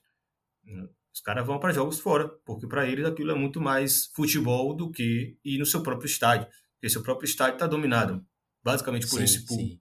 [1.12, 4.90] Os caras vão para jogos fora, porque para eles aquilo é muito mais futebol do
[4.90, 6.48] que ir no seu próprio estádio.
[6.74, 8.26] Porque seu próprio estádio está dominado
[8.64, 9.78] basicamente por sim, esse público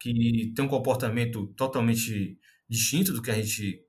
[0.00, 2.36] que tem um comportamento totalmente
[2.68, 3.84] distinto do que a gente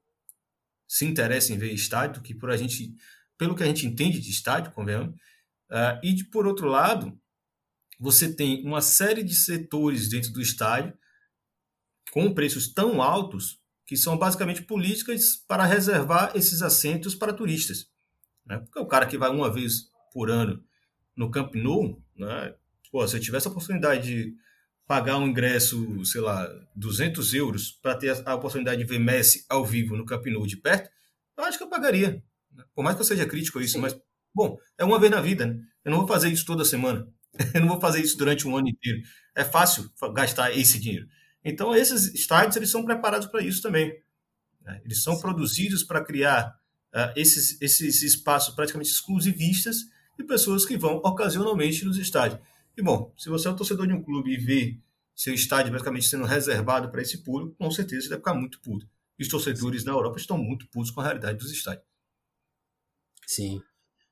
[0.87, 2.93] se interessa em ver estádio, que por a gente,
[3.37, 5.15] pelo que a gente entende de estádio, convenhamos.
[5.69, 7.19] Uh, e de, por outro lado,
[7.99, 10.93] você tem uma série de setores dentro do estádio
[12.11, 17.89] com preços tão altos que são basicamente políticas para reservar esses assentos para turistas.
[18.45, 18.57] Né?
[18.59, 20.63] Porque o cara que vai uma vez por ano
[21.15, 22.55] no Camp Nou, né?
[22.91, 24.35] Pô, se eu tivesse a oportunidade de
[24.87, 29.65] pagar um ingresso, sei lá, 200 euros para ter a oportunidade de ver Messi ao
[29.65, 30.89] vivo no Camp Nou de perto,
[31.37, 32.23] eu acho que eu pagaria.
[32.73, 33.79] Por mais que eu seja crítico a isso, Sim.
[33.79, 33.97] mas,
[34.33, 35.59] bom, é uma vez na vida, né?
[35.83, 37.07] Eu não vou fazer isso toda semana.
[37.53, 39.01] Eu não vou fazer isso durante um ano inteiro.
[39.35, 41.05] É fácil gastar esse dinheiro.
[41.43, 43.93] Então, esses estádios eles são preparados para isso também.
[44.61, 44.81] Né?
[44.85, 46.57] Eles são produzidos para criar
[46.93, 49.77] uh, esses, esses espaços praticamente exclusivistas
[50.17, 52.39] de pessoas que vão ocasionalmente nos estádios.
[52.77, 54.77] E, bom, se você é um torcedor de um clube e vê
[55.15, 58.87] seu estádio praticamente sendo reservado para esse público, com certeza você deve ficar muito puto.
[59.17, 61.85] E os torcedores na Europa estão muito putos com a realidade dos estádios.
[63.25, 63.61] Sim.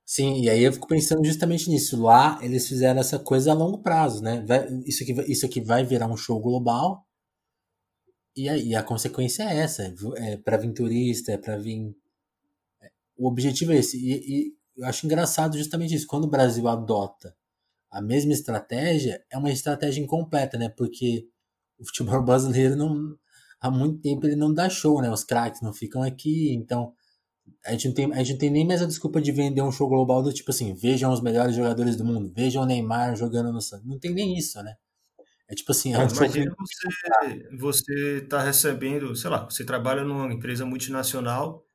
[0.06, 2.02] Sim, e aí eu fico pensando justamente nisso.
[2.02, 4.46] Lá eles fizeram essa coisa a longo prazo, né?
[4.86, 7.06] Isso aqui, isso aqui vai virar um show global
[8.36, 11.96] e a, e a consequência é essa, é para vir turista, é para vir.
[12.82, 13.98] É, o objetivo é esse.
[13.98, 14.14] E,
[14.48, 16.08] e, eu acho engraçado justamente isso.
[16.08, 17.36] Quando o Brasil adota
[17.94, 20.68] a mesma estratégia, é uma estratégia incompleta, né?
[20.70, 21.28] Porque
[21.80, 23.16] o futebol brasileiro não.
[23.62, 25.10] Há muito tempo ele não dá show, né?
[25.10, 26.94] Os craques não ficam aqui, então.
[27.66, 29.72] A gente, não tem, a gente não tem nem mais a desculpa de vender um
[29.72, 33.52] show global do tipo assim, vejam os melhores jogadores do mundo, vejam o Neymar jogando
[33.52, 33.86] no Santos.
[33.86, 34.76] Não tem nem isso, né?
[35.48, 40.34] É tipo assim, é um imagina você, você tá recebendo, sei lá, você trabalha numa
[40.34, 41.66] empresa multinacional,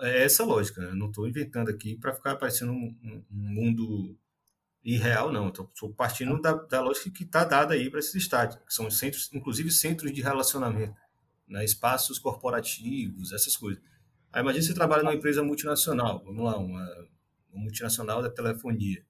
[0.00, 0.88] é essa lógica, né?
[0.90, 4.18] Eu não estou inventando aqui para ficar parecendo um, um, mundo
[4.84, 5.48] irreal, não.
[5.48, 9.30] Estou partindo da, da lógica que está dada aí para esses estádios, que são centros,
[9.32, 10.94] inclusive centros de relacionamento,
[11.46, 11.64] né?
[11.64, 13.82] espaços corporativos, essas coisas.
[14.32, 17.08] Aí imagina você trabalha numa empresa multinacional, vamos lá, uma,
[17.52, 19.04] uma multinacional da telefonia.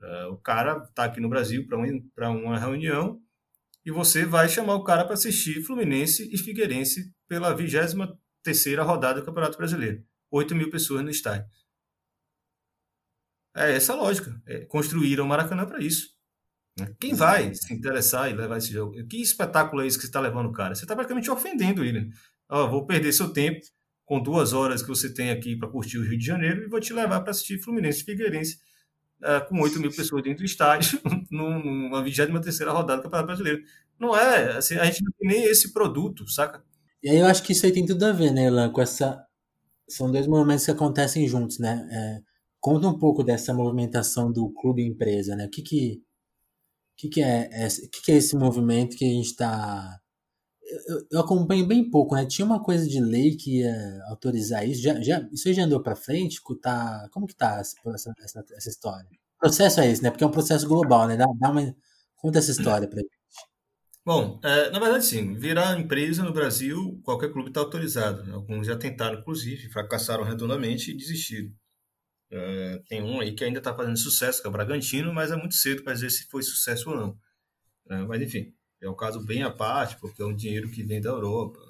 [0.00, 3.20] Uh, o cara está aqui no Brasil para uma, uma reunião
[3.84, 7.94] e você vai chamar o cara para assistir Fluminense e Figueirense pela 23
[8.42, 10.04] terceira rodada do Campeonato Brasileiro.
[10.30, 11.46] 8 mil pessoas no estádio.
[13.56, 14.40] É essa a lógica.
[14.46, 16.08] É, construíram o Maracanã para isso.
[16.78, 16.92] Né?
[16.98, 18.94] Quem vai se interessar e levar esse jogo?
[19.06, 20.74] Que espetáculo é esse que você está levando o cara?
[20.74, 22.10] Você está praticamente ofendendo ele.
[22.48, 23.60] Vou perder seu tempo
[24.04, 26.80] com duas horas que você tem aqui para curtir o Rio de Janeiro e vou
[26.80, 28.58] te levar para assistir Fluminense e Figueirense
[29.22, 33.62] uh, com 8 mil pessoas dentro do estádio, numa 23 rodada do Campeonato Brasileiro.
[33.98, 36.62] Não é, assim, a gente não tem nem esse produto, saca?
[37.02, 39.24] E aí eu acho que isso aí tem tudo a ver, né, Elan, com essa.
[39.88, 41.86] São dois movimentos que acontecem juntos, né?
[41.90, 42.33] É,
[42.64, 45.44] conta um pouco dessa movimentação do clube empresa, né?
[45.44, 46.02] O que que,
[46.96, 50.00] que, que, é, é, que, que é esse movimento que a gente está.
[50.88, 52.24] Eu, eu, acompanho bem pouco, né?
[52.24, 54.80] Tinha uma coisa de lei que ia autorizar isso.
[54.80, 56.40] Já, já, isso aí já andou para frente?
[56.62, 57.76] Tá, como que tá essa,
[58.22, 59.06] essa, essa história?
[59.36, 60.10] O processo é esse, né?
[60.10, 61.18] Porque é um processo global, né?
[61.18, 61.76] Dá, dá uma,
[62.16, 63.12] conta essa história para gente.
[64.06, 65.34] Bom, é, na verdade, sim.
[65.34, 68.24] Virar empresa no Brasil, qualquer clube está autorizado.
[68.24, 68.32] Né?
[68.32, 71.52] Alguns já tentaram, inclusive, fracassaram redondamente e desistiram.
[72.36, 75.36] É, tem um aí que ainda está fazendo sucesso, que é o Bragantino, mas é
[75.36, 77.18] muito cedo para dizer se foi sucesso ou não.
[77.88, 81.00] É, mas, enfim, é um caso bem à parte, porque é um dinheiro que vem
[81.00, 81.60] da Europa,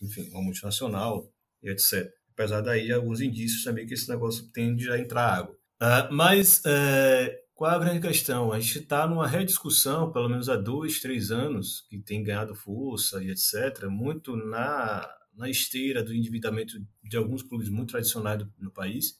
[0.00, 1.30] enfim, uma multinacional
[1.62, 2.10] e etc.
[2.32, 5.54] Apesar daí alguns indícios também que esse negócio tende a entrar água.
[5.80, 8.50] Uh, mas é, qual é a grande questão?
[8.50, 13.22] A gente está numa rediscussão, pelo menos há dois, três anos, que tem ganhado força
[13.22, 19.18] e etc., muito na, na esteira do endividamento de alguns clubes muito tradicionais no país,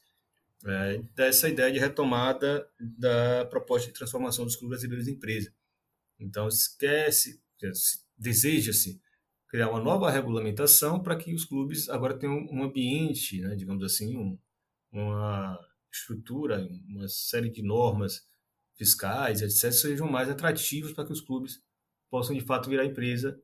[0.65, 5.53] é, dessa ideia de retomada da proposta de transformação dos clubes brasileiros em empresa.
[6.19, 7.41] Então, esquece,
[8.17, 9.01] deseja-se
[9.47, 14.17] criar uma nova regulamentação para que os clubes agora tenham um ambiente, né, digamos assim,
[14.17, 14.39] um,
[14.91, 15.59] uma
[15.91, 18.27] estrutura, uma série de normas
[18.75, 21.63] fiscais, etc., sejam mais atrativos para que os clubes
[22.09, 23.39] possam de fato virar empresa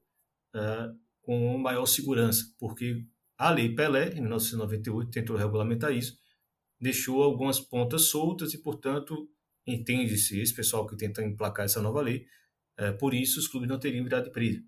[0.56, 3.06] uh, com maior segurança, porque
[3.38, 6.21] a Lei Pelé, em 1998, tentou regulamentar isso,
[6.82, 9.30] deixou algumas pontas soltas e, portanto,
[9.68, 12.26] entende-se esse pessoal que tenta emplacar essa nova lei,
[12.80, 14.64] uh, por isso os clubes não teriam virado empresa.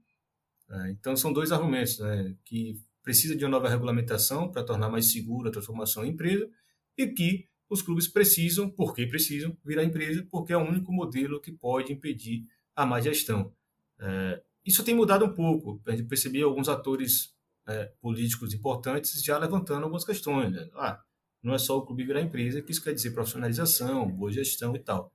[0.69, 5.11] Uh, então, são dois argumentos, né, que precisa de uma nova regulamentação para tornar mais
[5.11, 6.49] segura a transformação em empresa
[6.97, 11.51] e que os clubes precisam, porque precisam, virar empresa, porque é o único modelo que
[11.51, 12.45] pode impedir
[12.75, 13.51] a má gestão.
[13.99, 15.81] É, isso tem mudado um pouco.
[15.87, 17.33] A gente alguns atores
[17.67, 20.51] é, políticos importantes já levantando algumas questões.
[20.51, 20.69] Né?
[20.75, 21.01] Ah,
[21.43, 24.79] não é só o clube virar empresa, que isso quer dizer profissionalização, boa gestão e
[24.79, 25.11] tal.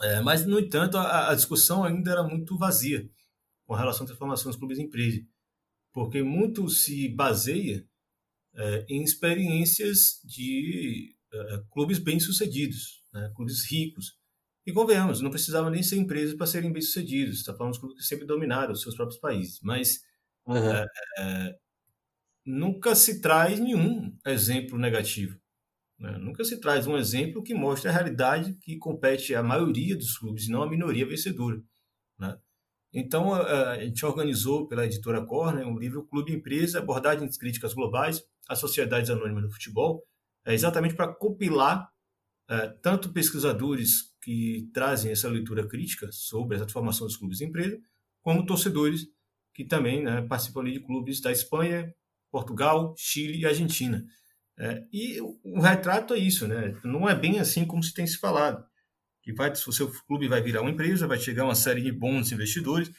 [0.00, 3.08] É, mas, no entanto, a, a, discussão ainda era muito vazia
[3.66, 5.20] com relação à transformação dos clubes em empresa,
[5.92, 7.84] porque muito se baseia
[8.54, 13.32] é, em experiências de é, clubes bem-sucedidos, né?
[13.34, 14.16] clubes ricos.
[14.64, 18.26] E convenhamos, não precisavam nem ser empresas para serem bem-sucedidos, está falando clubes que sempre
[18.26, 20.00] dominaram os seus próprios países, mas
[20.44, 20.84] uhum.
[22.46, 25.38] Nunca se traz nenhum exemplo negativo.
[25.98, 26.16] Né?
[26.18, 30.46] Nunca se traz um exemplo que mostre a realidade que compete à maioria dos clubes,
[30.46, 31.60] e não a minoria vencedora.
[32.18, 32.38] Né?
[32.92, 38.58] Então, a, gente organizou pela editora Corner um livro Clube Empresa, Abordagens Críticas Globais, as
[38.58, 40.04] Sociedades Anônimas do Futebol,
[40.44, 41.90] é exatamente para compilar
[42.48, 47.76] é, tanto pesquisadores que trazem essa leitura crítica sobre a transformação dos clubes em empresa,
[48.22, 49.06] como torcedores
[49.52, 51.92] que também né, participam de clubes da Espanha,
[52.36, 54.04] Portugal, Chile e Argentina.
[54.58, 56.78] É, e o retrato é isso, né?
[56.84, 58.62] Não é bem assim como se tem se falado.
[59.22, 62.30] Que vai, o seu clube vai virar uma empresa, vai chegar uma série de bons
[62.32, 62.90] investidores.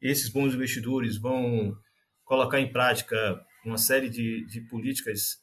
[0.00, 1.76] Esses bons investidores vão
[2.24, 5.36] colocar em prática uma série de, de políticas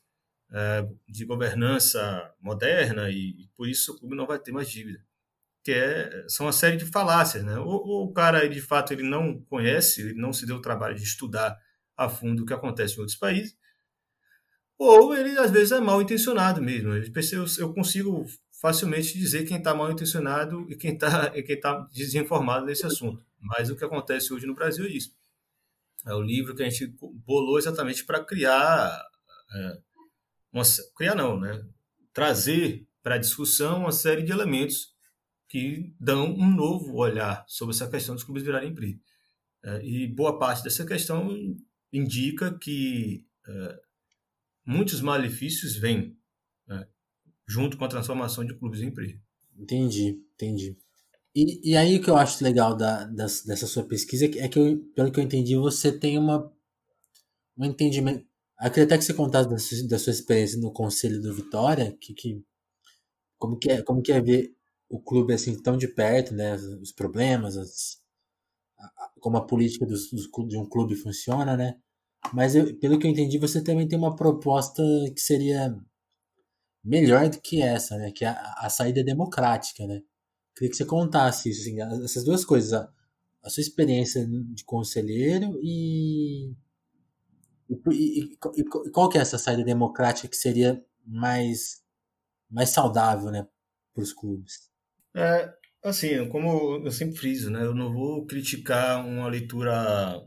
[0.52, 5.00] é, de governança moderna e, e, por isso o clube não vai ter mais dívida.
[5.64, 7.60] Que é, são uma série de falácias, né?
[7.60, 11.04] O cara, ele, de fato, ele não conhece, ele não se deu o trabalho de
[11.04, 11.56] estudar
[11.98, 13.56] a fundo o que acontece em outros países,
[14.78, 16.92] ou ele às vezes é mal intencionado mesmo.
[17.58, 18.26] Eu consigo
[18.62, 23.24] facilmente dizer quem está mal intencionado e quem está quem tá desinformado nesse assunto.
[23.40, 25.16] Mas o que acontece hoje no Brasil é isso.
[26.06, 26.94] É o livro que a gente
[27.26, 29.02] bolou exatamente para criar,
[29.54, 29.78] é,
[30.52, 30.64] uma,
[30.96, 31.64] criar não, né?
[32.14, 34.94] Trazer para a discussão uma série de elementos
[35.48, 39.00] que dão um novo olhar sobre essa questão dos clubes virarem empresa.
[39.64, 41.30] É, e boa parte dessa questão
[41.98, 43.80] indica que é,
[44.66, 46.18] muitos malefícios vêm
[46.68, 46.88] né,
[47.48, 49.20] junto com a transformação de clubes em empresa.
[49.58, 50.78] Entendi, entendi.
[51.36, 54.80] E, e aí o que eu acho legal da, dessa sua pesquisa é que, eu,
[54.96, 56.52] pelo que eu entendi, você tem uma,
[57.58, 58.26] um entendimento.
[58.70, 62.14] Queria até que você contasse da sua, da sua experiência no Conselho do Vitória, que,
[62.14, 62.42] que,
[63.38, 64.56] como, que é, como que é ver
[64.90, 66.56] o clube assim tão de perto, né?
[66.56, 68.02] Os problemas, as,
[69.20, 71.78] como a política dos, dos, de um clube funciona, né?
[72.34, 74.82] Mas eu, pelo que eu entendi, você também tem uma proposta
[75.14, 75.76] que seria
[76.84, 78.12] melhor do que essa, né?
[78.12, 80.02] Que é a, a saída democrática, né?
[80.56, 82.90] Queria que você contasse isso, assim, essas duas coisas, a,
[83.44, 86.52] a sua experiência de conselheiro e,
[87.70, 91.84] e, e, e, qual que é essa saída democrática que seria mais
[92.50, 93.46] mais saudável, né,
[93.94, 94.70] para os clubes?
[95.14, 95.54] É,
[95.84, 97.64] assim, como eu sempre friso, né?
[97.64, 100.22] Eu não vou criticar uma leitura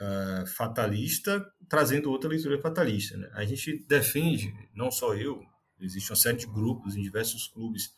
[0.00, 3.16] uh, fatalista trazendo outra leitura fatalista.
[3.16, 3.30] Né?
[3.34, 5.42] A gente defende, não só eu,
[5.80, 7.94] existe uma série de grupos em diversos clubes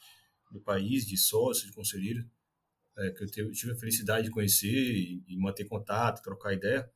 [0.51, 2.25] do país, de sócios, de conselheiros,
[2.99, 6.89] é, que eu tive a felicidade de conhecer e, e manter contato, trocar ideia.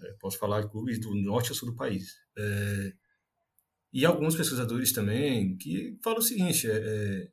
[0.00, 2.16] É, posso falar de clubes do norte ao sul do país.
[2.36, 2.92] É,
[3.92, 7.28] e alguns pesquisadores também que falam o seguinte: é, é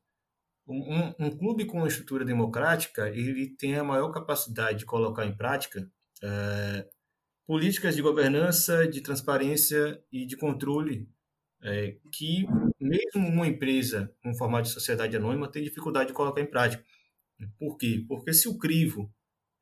[0.67, 5.35] um, um, clube com uma estrutura democrática ele tem a maior capacidade de colocar em
[5.35, 5.89] prática
[6.23, 6.87] é,
[7.45, 11.09] políticas de governança, de transparência e de controle
[11.61, 12.45] é, que
[12.79, 16.83] mesmo uma empresa com formato de sociedade anônima tem dificuldade de colocar em prática.
[17.57, 18.03] Por quê?
[18.07, 19.13] Porque se o crivo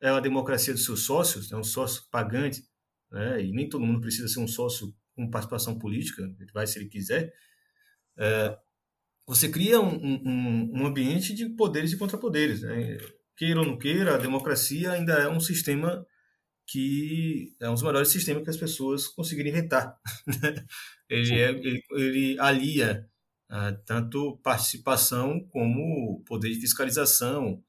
[0.02, 2.64] é a democracia dos seus sócios, é um sócio pagante,
[3.12, 6.78] né, e nem todo mundo precisa ser um sócio com participação política, ele vai se
[6.78, 7.34] ele quiser,
[8.18, 8.58] é,
[9.28, 12.62] você cria um, um, um, ambiente de poderes e contrapoderes.
[12.62, 12.98] Né?
[13.36, 16.06] Queira ou não queira, a democracia ainda é um sistema
[16.68, 19.98] que é um dos melhores sistemas que as pessoas conseguiram inventar.
[20.28, 20.66] Né?
[21.08, 23.08] ele, é, ele, ele, alia
[23.52, 27.64] uh, tanto participação como poder de fiscalização,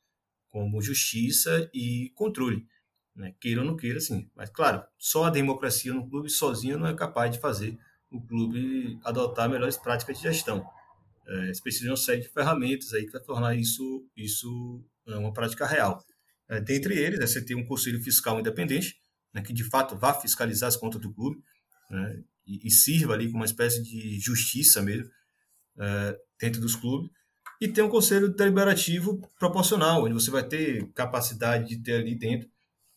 [0.49, 2.66] como justiça e controle.
[3.14, 3.34] Né?
[3.40, 4.30] Queira ou não queira, sim.
[4.34, 7.78] Mas, claro, só a democracia no clube sozinha não é capaz de fazer
[8.11, 10.66] o clube adotar melhores práticas de gestão.
[11.26, 15.32] É, eles precisam de uma série de ferramentas aí para tornar isso, isso é, uma
[15.32, 16.03] prática real.
[16.49, 18.97] É, dentre eles, né, você tem um conselho fiscal independente,
[19.34, 21.42] né, que de fato vá fiscalizar as contas do clube
[21.90, 25.11] né, e, e, sirva ali como uma espécie de justiça mesmo
[25.78, 27.11] é, dentro dos clubes.
[27.61, 32.49] E tem um conselho deliberativo proporcional, onde você vai ter capacidade de ter ali dentro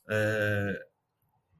[0.10, 0.86] é,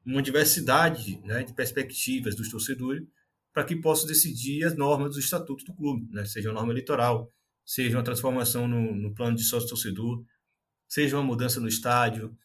[0.04, 3.06] uma diversidade né, de perspectivas dos torcedores
[3.52, 7.32] para que possam decidir as normas do estatuto do clube, né, seja uma norma eleitoral,
[7.64, 10.24] seja uma transformação no, no plano de sócio-torcedor,
[10.90, 12.36] seja uma mudança no estádio,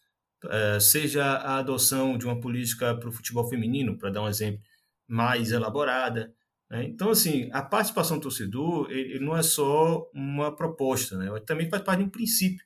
[0.46, 4.62] é, seja a adoção de uma política para o futebol feminino, para dar um exemplo,
[5.08, 6.32] mais elaborada.
[6.70, 6.84] Né?
[6.84, 11.28] Então, assim, a participação do torcedor ele, não é só uma proposta, né?
[11.28, 12.64] ele também faz parte de um princípio.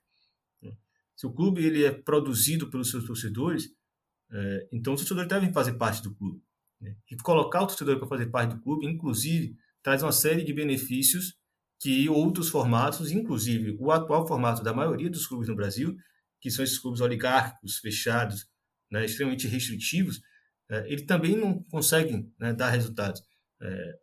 [0.61, 0.73] Né?
[1.15, 3.73] Se o clube ele é produzido pelos seus torcedores,
[4.31, 6.43] é, então os torcedores devem fazer parte do clube.
[6.81, 6.93] Né?
[7.09, 11.38] E colocar o torcedor para fazer parte do clube, inclusive, traz uma série de benefícios
[11.79, 15.95] que outros formatos, inclusive o atual formato da maioria dos clubes no Brasil,
[16.41, 18.45] que são esses clubes oligárquicos, fechados,
[18.91, 20.21] né, extremamente restritivos,
[20.69, 23.21] é, ele também não conseguem né, dar resultados.
[23.61, 23.93] É,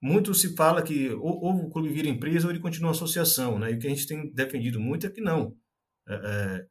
[0.00, 3.72] muito se fala que ou, ou, o clube vira empresa ou ele continua associação, né?
[3.72, 5.56] E o que a gente tem defendido muito é que não.
[6.08, 6.66] É, é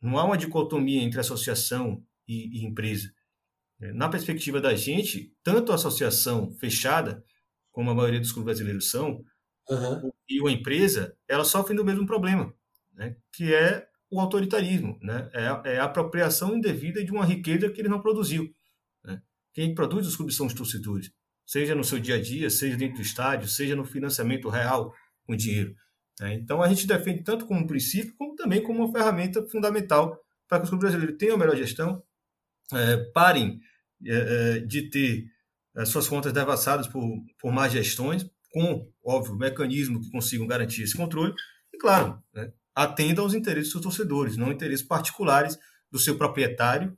[0.00, 3.10] não há uma dicotomia entre associação e, e empresa.
[3.80, 7.24] É, na perspectiva da gente, tanto a associação fechada,
[7.72, 9.24] como a maioria dos clubes brasileiros são,
[9.68, 10.10] uhum.
[10.28, 12.52] e uma empresa, elas sofrem do mesmo problema,
[12.94, 13.16] né?
[13.32, 15.28] que é o autoritarismo, né?
[15.32, 18.54] é, é a apropriação indevida de uma riqueza que ele não produziu.
[19.04, 19.20] Né?
[19.52, 21.10] Quem produz os clubes são os torcedores,
[21.44, 24.94] seja no seu dia a dia, seja dentro do estádio, seja no financiamento real
[25.24, 25.74] com dinheiro.
[26.20, 26.34] Né?
[26.34, 30.64] Então a gente defende tanto como princípio, como também como uma ferramenta fundamental para que
[30.64, 32.02] os clubes brasileiros tenham a melhor gestão,
[32.72, 33.60] é, parem
[34.04, 35.26] é, é, de ter
[35.74, 37.02] as é, suas contas devassadas por,
[37.38, 41.34] por más gestões, com, óbvio, mecanismo que consigam garantir esse controle,
[41.74, 45.58] e, claro, né, atenda aos interesses dos torcedores, não interesses particulares
[45.92, 46.96] do seu proprietário,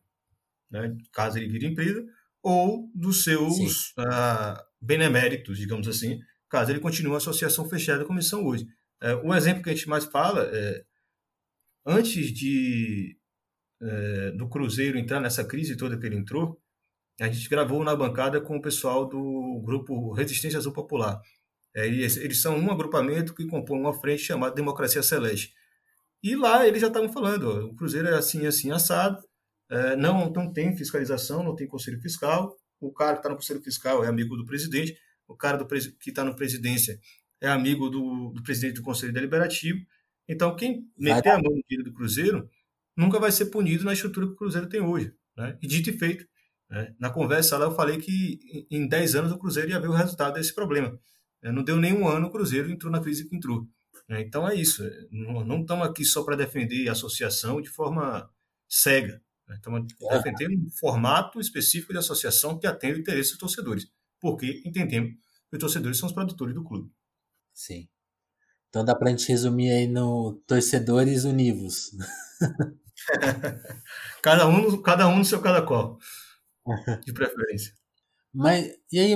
[0.71, 2.07] né, caso ele vire empresa,
[2.41, 8.47] ou dos seus uh, beneméritos, digamos assim, caso ele continue a associação fechada como são
[8.47, 8.65] hoje.
[9.03, 10.85] Uh, o exemplo que a gente mais fala é,
[11.85, 13.19] antes de
[13.83, 16.61] é, do Cruzeiro entrar nessa crise toda que ele entrou,
[17.21, 21.21] a gente gravou na bancada com o pessoal do grupo Resistência Azul Popular.
[21.75, 25.53] É, eles, eles, são um agrupamento que compõe uma frente chamada Democracia Celeste.
[26.23, 29.23] E lá eles já estavam falando, ó, o Cruzeiro é assim, assim, assado,
[29.71, 33.63] é, não, não tem fiscalização, não tem conselho fiscal, o cara que está no conselho
[33.63, 34.97] fiscal é amigo do presidente,
[35.27, 36.99] o cara do, que está na presidência
[37.41, 39.79] é amigo do, do, presidente do conselho deliberativo.
[40.29, 42.49] Então, quem meter a mão no dinheiro do Cruzeiro
[42.97, 45.13] nunca vai ser punido na estrutura que o Cruzeiro tem hoje.
[45.37, 45.57] Né?
[45.63, 46.27] E dito e feito.
[46.69, 46.95] Né?
[46.99, 50.35] Na conversa lá eu falei que em 10 anos o Cruzeiro ia ver o resultado
[50.35, 50.99] desse problema.
[51.43, 53.67] É, não deu nenhum ano, o Cruzeiro entrou na crise que entrou.
[54.09, 54.85] É, então é isso.
[54.85, 58.29] É, não estamos aqui só para defender a associação de forma
[58.69, 59.23] cega.
[59.51, 63.91] Estamos defendendo um formato específico de associação que atende o interesse dos torcedores.
[64.21, 65.13] Porque entendemos
[65.49, 66.91] que os torcedores são os produtores do clube.
[67.55, 67.89] Sim.
[68.69, 71.93] Então dá para a gente resumir aí no torcedores univos.
[74.23, 75.99] cada, um, cada um no seu cada qual,
[77.05, 77.73] de preferência.
[78.33, 79.15] Mas, e aí,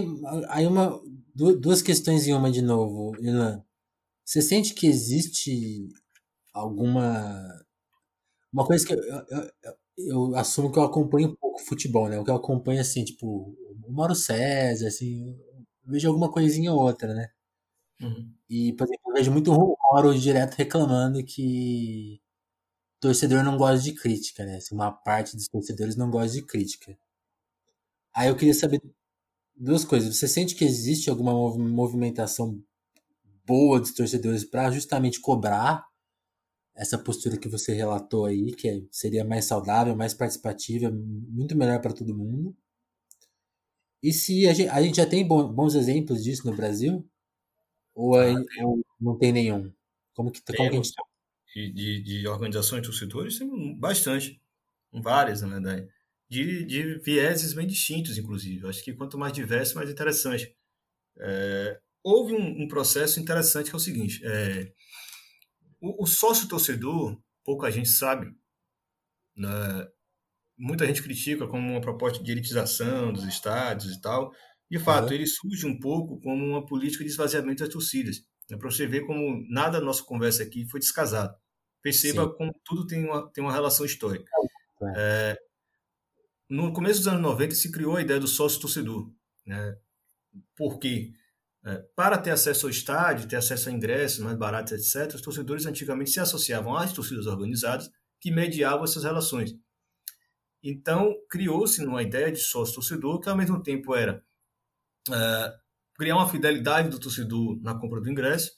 [0.49, 1.01] aí uma,
[1.35, 3.63] duas questões em uma de novo, Ilan.
[4.25, 5.89] Você sente que existe
[6.53, 7.65] alguma.
[8.53, 9.53] Uma coisa que eu, eu,
[9.99, 12.19] eu, assumo que eu acompanho um pouco futebol, né?
[12.19, 13.57] O que eu acompanho, assim, tipo,
[13.87, 15.39] o Mauro César, assim,
[15.85, 17.31] eu vejo alguma coisinha ou outra, né?
[18.01, 18.33] Uhum.
[18.51, 22.21] E, por exemplo, eu vejo muito o Mauro direto reclamando que
[23.01, 24.57] torcedor não gosta de crítica, né?
[24.57, 26.97] Assim, uma parte dos torcedores não gosta de crítica.
[28.15, 28.81] Aí eu queria saber
[29.57, 30.17] duas coisas.
[30.17, 32.63] Você sente que existe alguma movimentação
[33.45, 35.87] boa dos torcedores para justamente cobrar
[36.75, 41.81] essa postura que você relatou aí, que é, seria mais saudável, mais participativa, muito melhor
[41.81, 42.57] para todo mundo?
[44.03, 47.09] E se a gente, a gente já tem bons exemplos disso no Brasil?
[47.95, 49.73] Ou, ah, ou não tem nenhum?
[50.15, 50.93] Como que, como que a gente
[51.55, 53.39] de, de organizações de torcedores,
[53.77, 54.41] bastante,
[54.93, 55.89] várias, na verdade,
[56.33, 58.67] de, de vieses bem distintos, inclusive.
[58.67, 60.57] Acho que quanto mais diverso, mais interessante.
[61.19, 64.73] É, houve um, um, processo interessante que é o seguinte: é,
[65.79, 68.35] o, o sócio-torcedor, pouca gente sabe,
[69.37, 69.87] né,
[70.57, 74.33] muita gente critica como uma proposta de elitização dos estádios e tal.
[74.71, 75.13] De fato, uhum.
[75.13, 78.25] ele surge um pouco como uma política de esvaziamento das torcidas.
[78.49, 81.37] Né, Para você ver como nada da nossa conversa aqui foi descasado.
[81.83, 82.35] Perceba Sim.
[82.39, 84.31] como tudo tem uma, tem uma relação histórica.
[84.97, 85.37] É.
[86.53, 89.11] No começo dos anos 90 se criou a ideia do sócio-torcedor.
[89.47, 89.75] Né?
[90.55, 91.15] Por quê?
[91.65, 95.65] É, para ter acesso ao estádio, ter acesso a ingressos mais baratos, etc., os torcedores
[95.65, 97.91] antigamente se associavam às torcidas organizadas
[98.21, 99.57] que mediavam essas relações.
[100.63, 104.23] Então, criou-se uma ideia de sócio-torcedor que, ao mesmo tempo, era
[105.11, 105.55] é,
[105.95, 108.53] criar uma fidelidade do torcedor na compra do ingresso,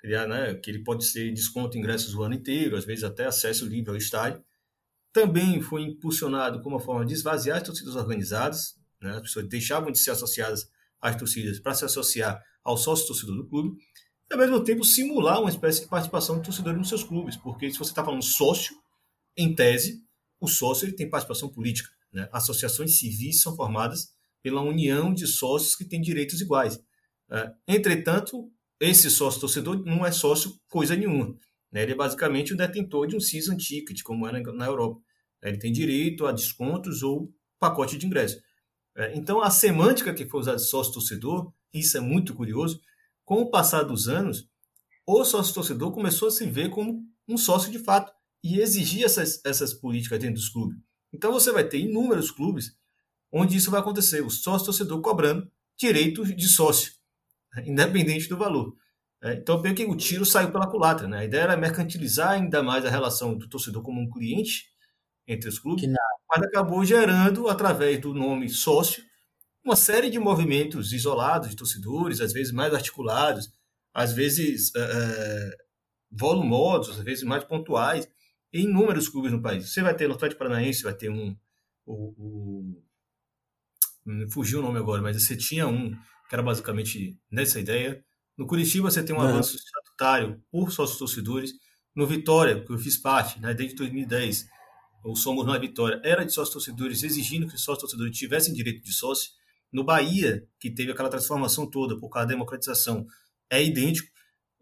[0.00, 3.68] criar, né, que ele pode ser desconto ingressos o ano inteiro, às vezes até acesso
[3.68, 4.44] livre ao estádio,
[5.16, 9.12] também foi impulsionado como uma forma de esvaziar as torcidas organizadas, né?
[9.12, 10.68] as pessoas deixavam de ser associadas
[11.00, 13.78] às torcidas para se associar ao sócio torcedor do clube,
[14.30, 17.70] e ao mesmo tempo simular uma espécie de participação do torcedor nos seus clubes, porque
[17.70, 18.76] se você está falando sócio,
[19.34, 20.02] em tese,
[20.38, 21.88] o sócio ele tem participação política.
[22.12, 22.28] Né?
[22.30, 24.10] Associações civis são formadas
[24.42, 26.78] pela união de sócios que têm direitos iguais.
[27.30, 31.34] É, entretanto, esse sócio torcedor não é sócio coisa nenhuma.
[31.72, 31.84] Né?
[31.84, 35.05] Ele é basicamente o detentor de um season ticket, como é na Europa.
[35.48, 38.40] Ele tem direito a descontos ou pacote de ingresso.
[38.96, 42.80] É, então, a semântica que foi usada de sócio-torcedor, isso é muito curioso,
[43.24, 44.48] com o passar dos anos,
[45.06, 49.74] o sócio-torcedor começou a se ver como um sócio de fato e exigir essas, essas
[49.74, 50.78] políticas dentro dos clubes.
[51.12, 52.76] Então, você vai ter inúmeros clubes
[53.30, 56.92] onde isso vai acontecer, o sócio-torcedor cobrando direitos de sócio,
[57.66, 58.74] independente do valor.
[59.22, 61.06] É, então, meio que o tiro saiu pela culatra.
[61.08, 61.18] Né?
[61.18, 64.64] A ideia era mercantilizar ainda mais a relação do torcedor como um cliente
[65.26, 65.88] entre os clubes,
[66.28, 69.02] mas acabou gerando, através do nome sócio,
[69.64, 73.50] uma série de movimentos isolados de torcedores, às vezes mais articulados,
[73.92, 75.56] às vezes é,
[76.10, 78.08] volumosos, às vezes mais pontuais,
[78.52, 79.68] em inúmeros clubes no país.
[79.68, 81.36] Você vai ter no Atlético Paranaense, vai ter um.
[81.84, 82.76] O,
[84.04, 85.90] o, fugiu o nome agora, mas você tinha um
[86.28, 88.04] que era basicamente nessa ideia.
[88.36, 91.52] No Curitiba você tem um avanço estatutário por sócios torcedores.
[91.94, 94.46] No Vitória, que eu fiz parte, né, desde 2010,
[95.06, 98.82] o Somos Nós Vitória, era de sócios torcedores, exigindo que os sócios torcedores tivessem direito
[98.82, 99.30] de sócio.
[99.72, 103.06] No Bahia, que teve aquela transformação toda por causa da democratização,
[103.48, 104.08] é idêntico.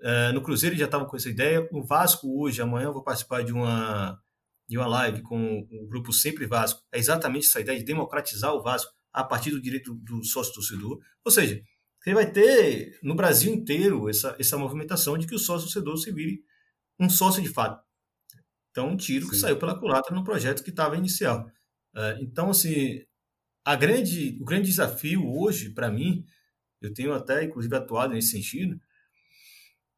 [0.01, 1.67] Uh, no Cruzeiro já estava com essa ideia.
[1.73, 4.21] No Vasco, hoje, amanhã, eu vou participar de uma,
[4.69, 6.83] de uma live com o grupo Sempre Vasco.
[6.93, 11.01] É exatamente essa ideia de democratizar o Vasco a partir do direito do sócio torcedor.
[11.25, 11.63] Ou seja,
[12.01, 16.13] você vai ter no Brasil inteiro essa, essa movimentação de que o sócio torcedor se
[16.13, 16.43] vire
[17.01, 17.83] um sócio de fato.
[18.75, 19.31] Então, um tiro Sim.
[19.31, 21.47] que saiu pela culatra no projeto que estava inicial.
[21.95, 23.05] Uh, então, assim,
[23.65, 26.25] a grande, o grande desafio hoje, para mim,
[26.83, 28.77] eu tenho até inclusive atuado nesse sentido,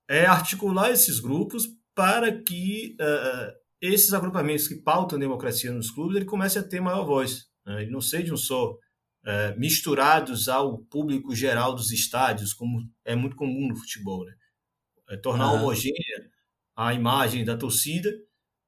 [0.06, 6.16] é articular esses grupos para que uh, esses agrupamentos que pautam a democracia nos clubes
[6.16, 7.48] ele comece a ter maior voz.
[7.64, 7.84] Né?
[7.84, 8.76] E não sejam só
[9.24, 14.24] é, misturados ao público geral dos estádios, como é muito comum no futebol.
[14.24, 14.34] Né?
[15.08, 15.60] É tornar uhum.
[15.60, 16.30] homogênea
[16.76, 18.12] a imagem da torcida,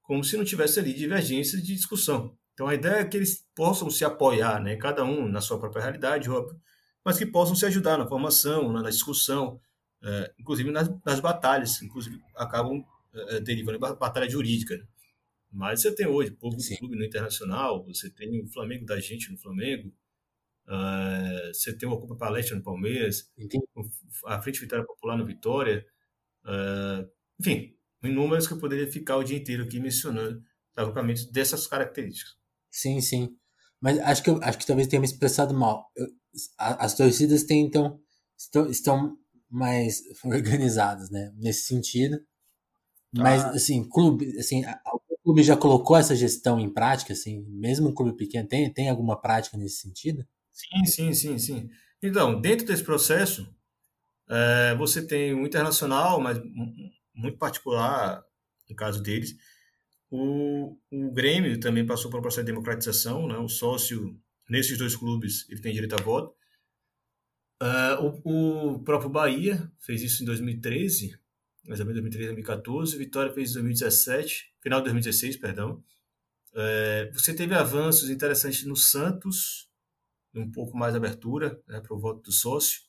[0.09, 2.35] como se não tivesse ali divergências de discussão.
[2.55, 4.75] Então a ideia é que eles possam se apoiar, né?
[4.77, 6.59] cada um na sua própria realidade, óbvio,
[7.05, 9.61] mas que possam se ajudar na formação, na discussão,
[10.03, 12.83] é, inclusive nas, nas, batalhas, inclusive acabam
[13.15, 14.79] é, derivando em batalha jurídica.
[14.79, 14.87] Né?
[15.53, 19.31] Mas você tem hoje povo do clube no internacional, você tem o Flamengo da gente
[19.31, 19.93] no Flamengo,
[20.69, 23.65] Uh, você tem o Ocupa Palestra no Palmeiras, Entendi.
[24.27, 25.87] a Frente Vitória Popular no Vitória.
[26.45, 27.09] Uh,
[27.41, 30.43] enfim, inúmeros que eu poderia ficar o dia inteiro aqui mencionando
[30.77, 32.37] agrupamentos dessas características.
[32.71, 33.37] Sim, sim.
[33.81, 35.91] Mas acho que, acho que talvez tenha me expressado mal.
[35.97, 36.07] Eu,
[36.59, 38.01] as torcidas têm, então,
[38.37, 39.19] estão, estão
[39.51, 41.33] mais organizadas, né?
[41.37, 42.19] Nesse sentido.
[43.13, 43.51] Mas, ah.
[43.51, 44.63] assim, clube, assim,
[45.11, 48.91] o clube já colocou essa gestão em prática, assim, mesmo um clube pequeno, tem, tem
[48.91, 50.27] alguma prática nesse sentido?
[50.53, 51.71] Sim, sim, sim, sim.
[52.03, 53.49] Então, dentro desse processo,
[54.29, 56.39] é, você tem o internacional, mas
[57.19, 58.25] muito particular,
[58.71, 59.37] no caso deles,
[60.11, 63.37] o, o Grêmio também passou por um processo de democratização, né?
[63.37, 66.35] o sócio nesses dois clubes ele tem direito a voto.
[67.61, 71.19] Uh, o, o, próprio Bahia fez isso em 2013,
[71.67, 72.97] mais ou menos 2013, 2014.
[72.97, 75.83] Vitória fez em 2017, final de 2016, perdão.
[76.53, 79.69] Uh, você teve avanços interessantes no Santos,
[80.33, 82.83] um pouco mais abertura né, para o voto do sócio,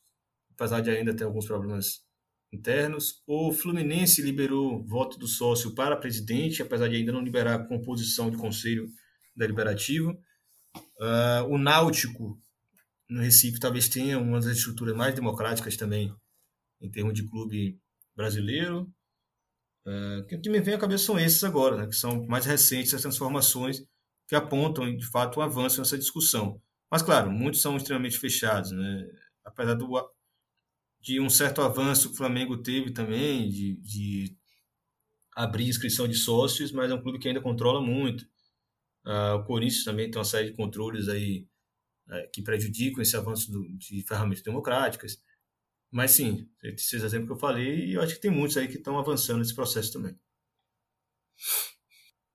[0.54, 2.08] apesar de ainda ter alguns problemas
[2.52, 3.22] internos.
[3.28, 8.30] O Fluminense liberou voto do sócio para presidente, apesar de ainda não liberar a composição
[8.30, 8.88] de conselho
[9.36, 10.12] deliberativo.
[11.00, 12.40] Uh, o Náutico,
[13.10, 16.14] no Recife, talvez tenha uma das estruturas mais democráticas também,
[16.82, 17.80] em termos de clube
[18.16, 18.92] brasileiro.
[19.86, 23.02] Uh, que me vem à cabeça são esses agora, né, que são mais recentes as
[23.02, 23.82] transformações
[24.28, 26.62] que apontam, de fato, um avanço nessa discussão.
[26.92, 29.08] Mas, claro, muitos são extremamente fechados, né?
[29.44, 29.88] Apesar do,
[31.02, 34.38] de um certo avanço que o Flamengo teve também, de, de
[35.36, 38.24] abrir inscrição de sócios, mas é um clube que ainda controla muito.
[39.06, 41.48] Uh, o Corinthians também tem uma série de controles aí
[42.08, 45.22] uh, que prejudicam esse avanço do, de ferramentas democráticas.
[45.92, 48.78] Mas sim, esses exemplos que eu falei, e eu acho que tem muitos aí que
[48.78, 50.16] estão avançando nesse processo também.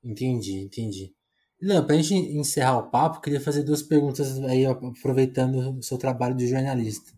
[0.02, 1.14] Entendi, entendi.
[1.60, 5.96] Não, para a gente encerrar o papo, queria fazer duas perguntas aí, aproveitando o seu
[5.96, 7.13] trabalho de jornalista.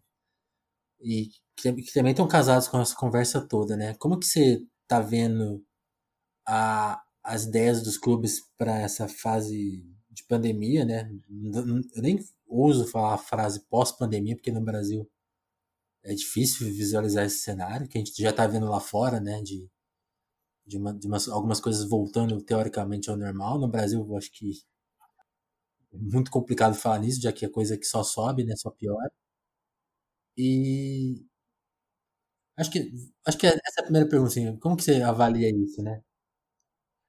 [1.01, 3.95] E que, também estão casados com essa conversa toda, né?
[3.95, 5.65] Como que você está vendo
[6.47, 11.11] a, as ideias dos clubes para essa fase de pandemia, né?
[11.95, 12.19] Eu nem
[12.49, 15.09] uso falar a frase pós-pandemia, porque no Brasil
[16.05, 19.43] é difícil visualizar esse cenário, que a gente já está vendo lá fora, né?
[19.43, 19.69] De,
[20.67, 23.59] de, uma, de umas, algumas coisas voltando teoricamente ao normal.
[23.59, 24.53] No Brasil, eu acho que
[25.93, 28.55] é muito complicado falar nisso, já que é coisa que só sobe, né?
[28.57, 29.11] Só piora.
[30.37, 31.24] E
[32.57, 32.91] acho que
[33.26, 36.03] acho que essa é a primeira pergunta, assim, como que você avalia isso, né?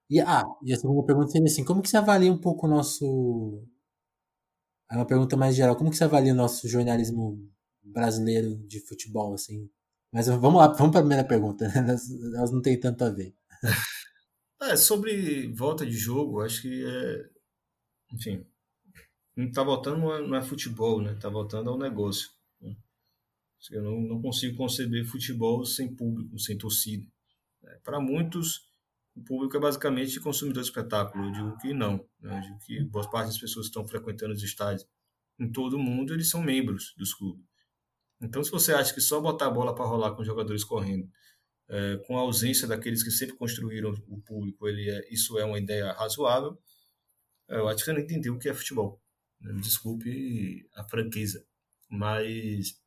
[0.10, 2.70] E, ah, e a segunda pergunta seria assim, como que você avalia um pouco o
[2.70, 3.64] nosso...
[4.90, 7.38] É uma pergunta mais geral, como que você avalia o nosso jornalismo
[7.84, 9.70] brasileiro de futebol, assim?
[10.14, 11.74] Mas vamos lá, vamos para a primeira pergunta, né?
[12.36, 13.34] elas, não têm tanto a ver.
[14.60, 17.30] É, sobre volta de jogo, acho que é...
[18.12, 18.44] Enfim,
[19.36, 21.16] não tá voltando não é, não é futebol, né?
[21.16, 22.30] Tá voltando ao negócio.
[23.70, 23.78] Né?
[23.78, 27.06] Eu não, não consigo conceber futebol sem público, sem torcida.
[27.64, 28.68] É, Para muitos,
[29.16, 31.26] o público é basicamente consumidor de espetáculo.
[31.26, 32.06] Eu digo que não.
[32.20, 32.38] Né?
[32.38, 34.88] Eu digo que boa parte das pessoas que estão frequentando os estádios
[35.40, 37.46] em todo o mundo, eles são membros dos clubes.
[38.20, 41.08] Então, se você acha que só botar a bola para rolar com os jogadores correndo,
[41.70, 45.60] é, com a ausência daqueles que sempre construíram o público, ele é, isso é uma
[45.60, 46.58] ideia razoável,
[47.48, 49.02] eu acho que você não entendeu o que é futebol.
[49.40, 51.46] Me desculpe a franqueza.
[51.90, 52.82] Mas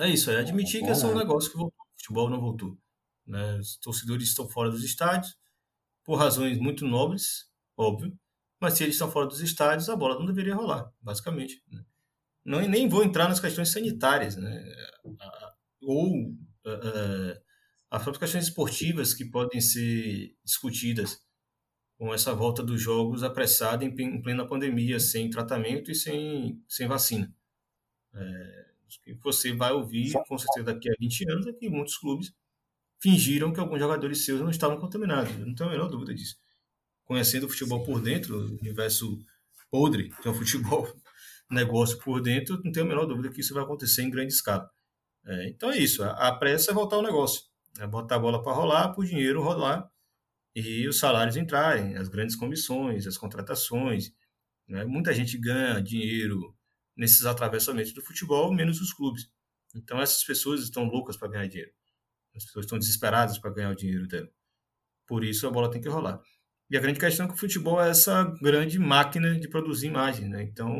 [0.00, 1.84] é isso, é admitir que é só um negócio que voltou.
[1.84, 2.78] O futebol não voltou.
[3.26, 3.58] Né?
[3.58, 5.36] Os torcedores estão fora dos estádios,
[6.04, 8.16] por razões muito nobres, óbvio,
[8.60, 11.62] mas se eles estão fora dos estádios, a bola não deveria rolar, basicamente.
[11.70, 11.84] Né?
[12.44, 14.64] Não, nem vou entrar nas questões sanitárias, né?
[15.80, 17.44] ou uh,
[17.90, 21.22] as próprias questões esportivas que podem ser discutidas
[21.96, 27.32] com essa volta dos jogos apressada em plena pandemia, sem tratamento e sem, sem vacina.
[28.12, 32.32] É, que você vai ouvir, com certeza, daqui a 20 anos, é que muitos clubes
[33.00, 35.32] fingiram que alguns jogadores seus não estavam contaminados.
[35.38, 36.36] Eu não tenho a menor dúvida disso.
[37.04, 39.18] Conhecendo o futebol por dentro, o universo
[39.70, 40.88] podre, que é o futebol
[41.50, 44.70] negócio por dentro, não tenho a menor dúvida que isso vai acontecer em grande escala.
[45.26, 47.42] É, então é isso, a, a pressa é voltar ao negócio.
[47.78, 49.88] É botar a bola para rolar, para o dinheiro rolar
[50.54, 54.12] e os salários entrarem, as grandes comissões, as contratações.
[54.68, 54.84] Né?
[54.84, 56.53] Muita gente ganha dinheiro
[56.96, 59.28] nesses atravessamentos do futebol, menos os clubes.
[59.74, 61.72] Então essas pessoas estão loucas para ganhar dinheiro.
[62.36, 64.28] As pessoas estão desesperadas para ganhar o dinheiro dela.
[65.06, 66.20] Por isso a bola tem que rolar.
[66.70, 70.28] E a grande questão é que o futebol é essa grande máquina de produzir imagem.
[70.28, 70.42] Né?
[70.42, 70.74] Então,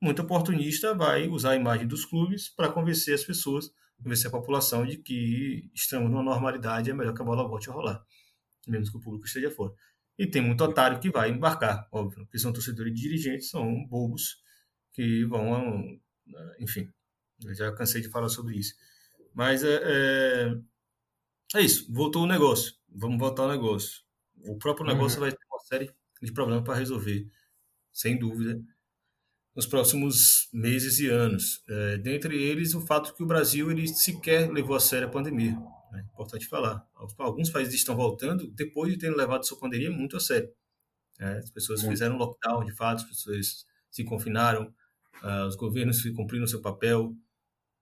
[0.00, 3.70] muito oportunista vai usar a imagem dos clubes para convencer as pessoas,
[4.02, 7.68] convencer a população de que estamos numa normalidade e é melhor que a bola volte
[7.68, 8.02] a rolar,
[8.66, 9.74] menos que o público esteja fora.
[10.18, 14.36] E tem muito otário que vai embarcar, óbvio, que são torcedores e dirigentes, são bobos
[14.98, 15.96] que vão,
[16.58, 16.90] enfim,
[17.44, 18.74] eu já cansei de falar sobre isso.
[19.32, 20.56] Mas é, é,
[21.54, 22.74] é isso, voltou o negócio.
[22.88, 24.02] Vamos voltar ao negócio.
[24.44, 24.92] O próprio uhum.
[24.92, 25.26] negócio uhum.
[25.26, 27.30] vai ter uma série de problemas para resolver,
[27.92, 28.60] sem dúvida,
[29.54, 31.62] nos próximos meses e anos.
[31.68, 35.56] É, dentre eles, o fato que o Brasil ele sequer levou a sério a pandemia.
[35.92, 36.08] É né?
[36.12, 36.84] importante falar.
[37.18, 40.52] Alguns países estão voltando depois de terem levado sua pandemia muito a sério.
[41.20, 44.74] É, as pessoas fizeram lockdown, de fato, as pessoas se confinaram,
[45.22, 47.14] uh, os governos cumpriram seu papel,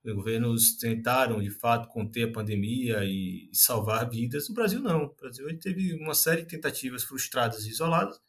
[0.04, 4.48] os governos tentaram, de fato, conter a pandemia e, salvar vidas.
[4.48, 5.04] O Brasil não.
[5.04, 8.20] O Brasil teve uma série de tentativas frustradas e isoladas,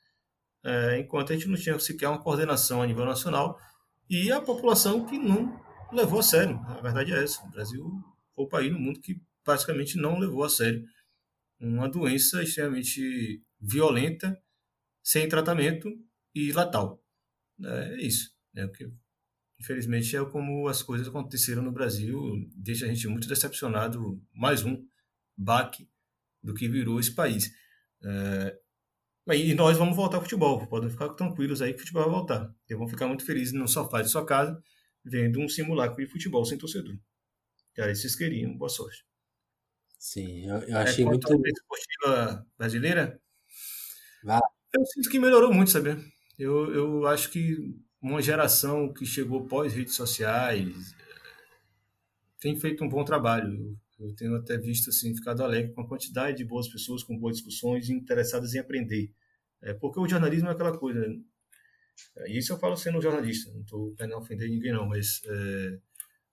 [0.63, 3.59] é, enquanto a gente não tinha sequer uma coordenação a nível nacional
[4.09, 5.61] e a população que não
[5.93, 6.59] levou a sério.
[6.67, 7.45] A verdade é essa.
[7.45, 7.83] O Brasil
[8.35, 10.83] foi o país no mundo que basicamente não levou a sério
[11.59, 14.39] uma doença extremamente violenta,
[15.03, 15.89] sem tratamento
[16.33, 17.01] e letal.
[17.63, 18.36] É isso.
[18.57, 18.91] É o que
[19.59, 22.19] Infelizmente é como as coisas aconteceram no Brasil,
[22.55, 24.85] deixa a gente muito decepcionado, mais um
[25.35, 25.89] baque
[26.43, 27.51] do que virou esse país.
[28.03, 28.55] É,
[29.33, 32.55] e nós vamos voltar ao futebol, podem ficar tranquilos aí que o futebol vai voltar.
[32.69, 34.61] E vão ficar muito felizes no sofá de sua casa,
[35.03, 36.95] vendo um simulacro de futebol sem torcedor.
[37.73, 39.03] Que aí vocês queriam, boa sorte.
[39.97, 41.27] Sim, eu, eu achei é, muito...
[41.33, 43.19] A esportiva brasileira,
[44.23, 45.97] eu sinto que melhorou muito, sabe?
[46.37, 50.95] Eu, eu acho que uma geração que chegou pós redes sociais
[52.39, 53.77] tem feito um bom trabalho.
[53.99, 57.37] Eu tenho até visto assim, ficado alegre com a quantidade de boas pessoas com boas
[57.37, 59.11] discussões interessadas em aprender.
[59.61, 60.99] É, porque o jornalismo é aquela coisa.
[60.99, 61.19] Né?
[62.27, 65.79] E isso eu falo sendo jornalista, não estou querendo ofender ninguém, não, mas é,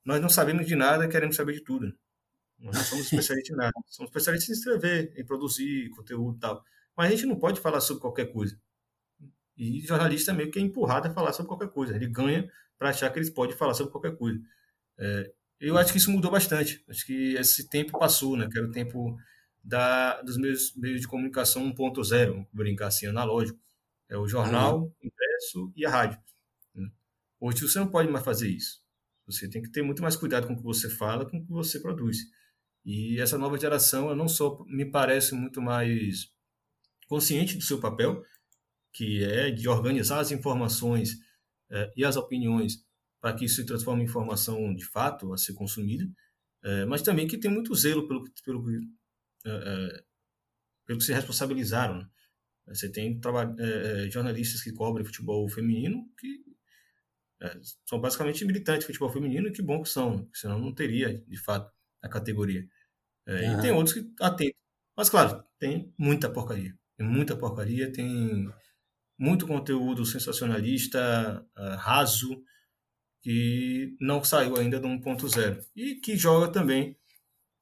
[0.05, 1.97] nós não sabemos de nada, queremos saber de tudo.
[2.59, 3.73] Nós não somos especialistas em nada.
[3.89, 6.63] Somos especialistas em escrever, em produzir conteúdo e tal.
[6.97, 8.59] Mas a gente não pode falar sobre qualquer coisa.
[9.57, 11.95] E jornalista meio que é empurrado a falar sobre qualquer coisa.
[11.95, 14.41] Ele ganha para achar que eles podem falar sobre qualquer coisa.
[14.99, 16.85] É, eu acho que isso mudou bastante.
[16.89, 18.49] Acho que esse tempo passou, né?
[18.51, 19.17] Que era o tempo
[19.63, 23.59] da, dos meios, meios de comunicação 1.0, brincar assim, analógico.
[24.09, 24.93] É o jornal, uhum.
[25.03, 26.21] impresso e a rádio.
[26.75, 26.87] Né?
[27.41, 28.83] Hoje você não pode mais fazer isso.
[29.27, 31.51] Você tem que ter muito mais cuidado com o que você fala, com o que
[31.51, 32.19] você produz.
[32.85, 36.29] E essa nova geração, não só me parece muito mais
[37.09, 38.23] consciente do seu papel,
[38.95, 41.19] que é de organizar as informações
[41.71, 42.85] eh, e as opiniões
[43.21, 46.09] para que isso se transforme em informação de fato a ser consumida,
[46.63, 48.71] eh, mas também que tem muito zelo pelo, pelo,
[49.45, 50.05] eh,
[50.87, 51.99] pelo que se responsabilizaram.
[51.99, 52.09] Né?
[52.69, 53.21] Você tem
[54.11, 56.43] jornalistas que cobrem futebol feminino que
[57.85, 60.27] são basicamente militantes de futebol feminino e que bom que são, né?
[60.33, 61.71] senão não teria, de fato,
[62.01, 62.67] a categoria.
[63.27, 63.59] Uhum.
[63.59, 64.59] E tem outros que atentam.
[64.97, 66.75] Mas, claro, tem muita porcaria.
[66.97, 68.49] Tem muita porcaria, tem
[69.19, 72.43] muito conteúdo sensacionalista, uh, raso,
[73.23, 76.97] que não saiu ainda do 1.0 e que joga também,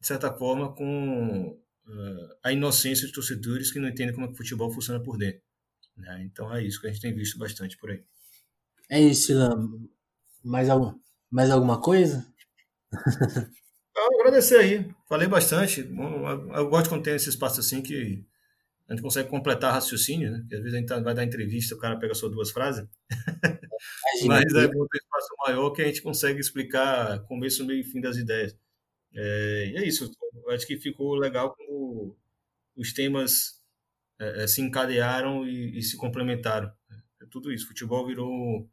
[0.01, 1.51] de certa forma, com
[1.87, 5.17] uh, a inocência de torcedores que não entendem como é que o futebol funciona por
[5.17, 5.43] dentro.
[5.97, 6.25] Né?
[6.25, 8.03] Então é isso que a gente tem visto bastante por aí.
[8.91, 9.71] É isso, Ilan.
[10.45, 10.99] Mais, algum,
[11.31, 12.27] mais alguma coisa?
[13.95, 14.91] Eu agradecer aí.
[15.09, 15.81] Falei bastante.
[16.55, 18.25] Eu gosto quando tem esse espaço assim que
[18.93, 20.41] a gente consegue completar raciocínio, né?
[20.41, 22.87] Porque às vezes a gente vai dar entrevista, o cara pega só duas frases.
[24.27, 28.17] Mas é ter espaço maior que a gente consegue explicar começo, meio e fim das
[28.19, 28.55] ideias.
[29.15, 30.11] É, e é isso.
[30.45, 32.17] Eu acho que ficou legal como
[32.77, 33.63] os temas
[34.21, 36.71] é, é se encadearam e, e, se complementaram.
[37.23, 37.69] É tudo isso.
[37.69, 38.69] Futebol virou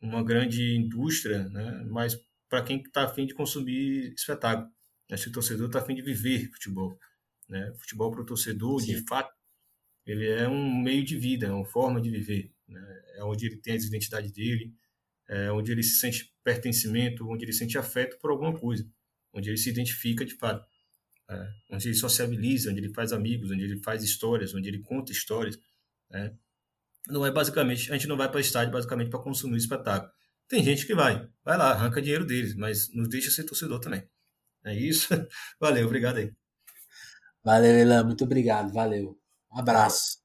[0.00, 1.84] uma grande indústria, né?
[1.90, 4.70] mas para quem está afim de consumir espetáculo.
[5.10, 6.98] Acho que o torcedor está afim de viver futebol.
[7.48, 7.70] Né?
[7.78, 8.94] Futebol para o torcedor, Sim.
[8.94, 9.30] de fato,
[10.06, 12.52] ele é um meio de vida, é uma forma de viver.
[12.68, 13.02] Né?
[13.16, 14.74] É onde ele tem a identidade dele,
[15.28, 18.86] é onde ele se sente pertencimento, onde ele sente afeto por alguma coisa,
[19.32, 20.66] onde ele se identifica de fato,
[21.30, 21.48] é?
[21.70, 25.58] onde ele sociabiliza, onde ele faz amigos, onde ele faz histórias, onde ele conta histórias.
[26.10, 26.34] Né?
[27.08, 30.12] Não é basicamente, a gente não vai para o estádio basicamente para consumir espetáculo.
[30.48, 34.02] Tem gente que vai, vai lá, arranca dinheiro deles, mas nos deixa ser torcedor também.
[34.64, 35.08] É isso.
[35.58, 36.32] Valeu, obrigado aí.
[37.44, 39.21] Valeu, Elan, muito obrigado, valeu.
[39.52, 40.21] Um abraço.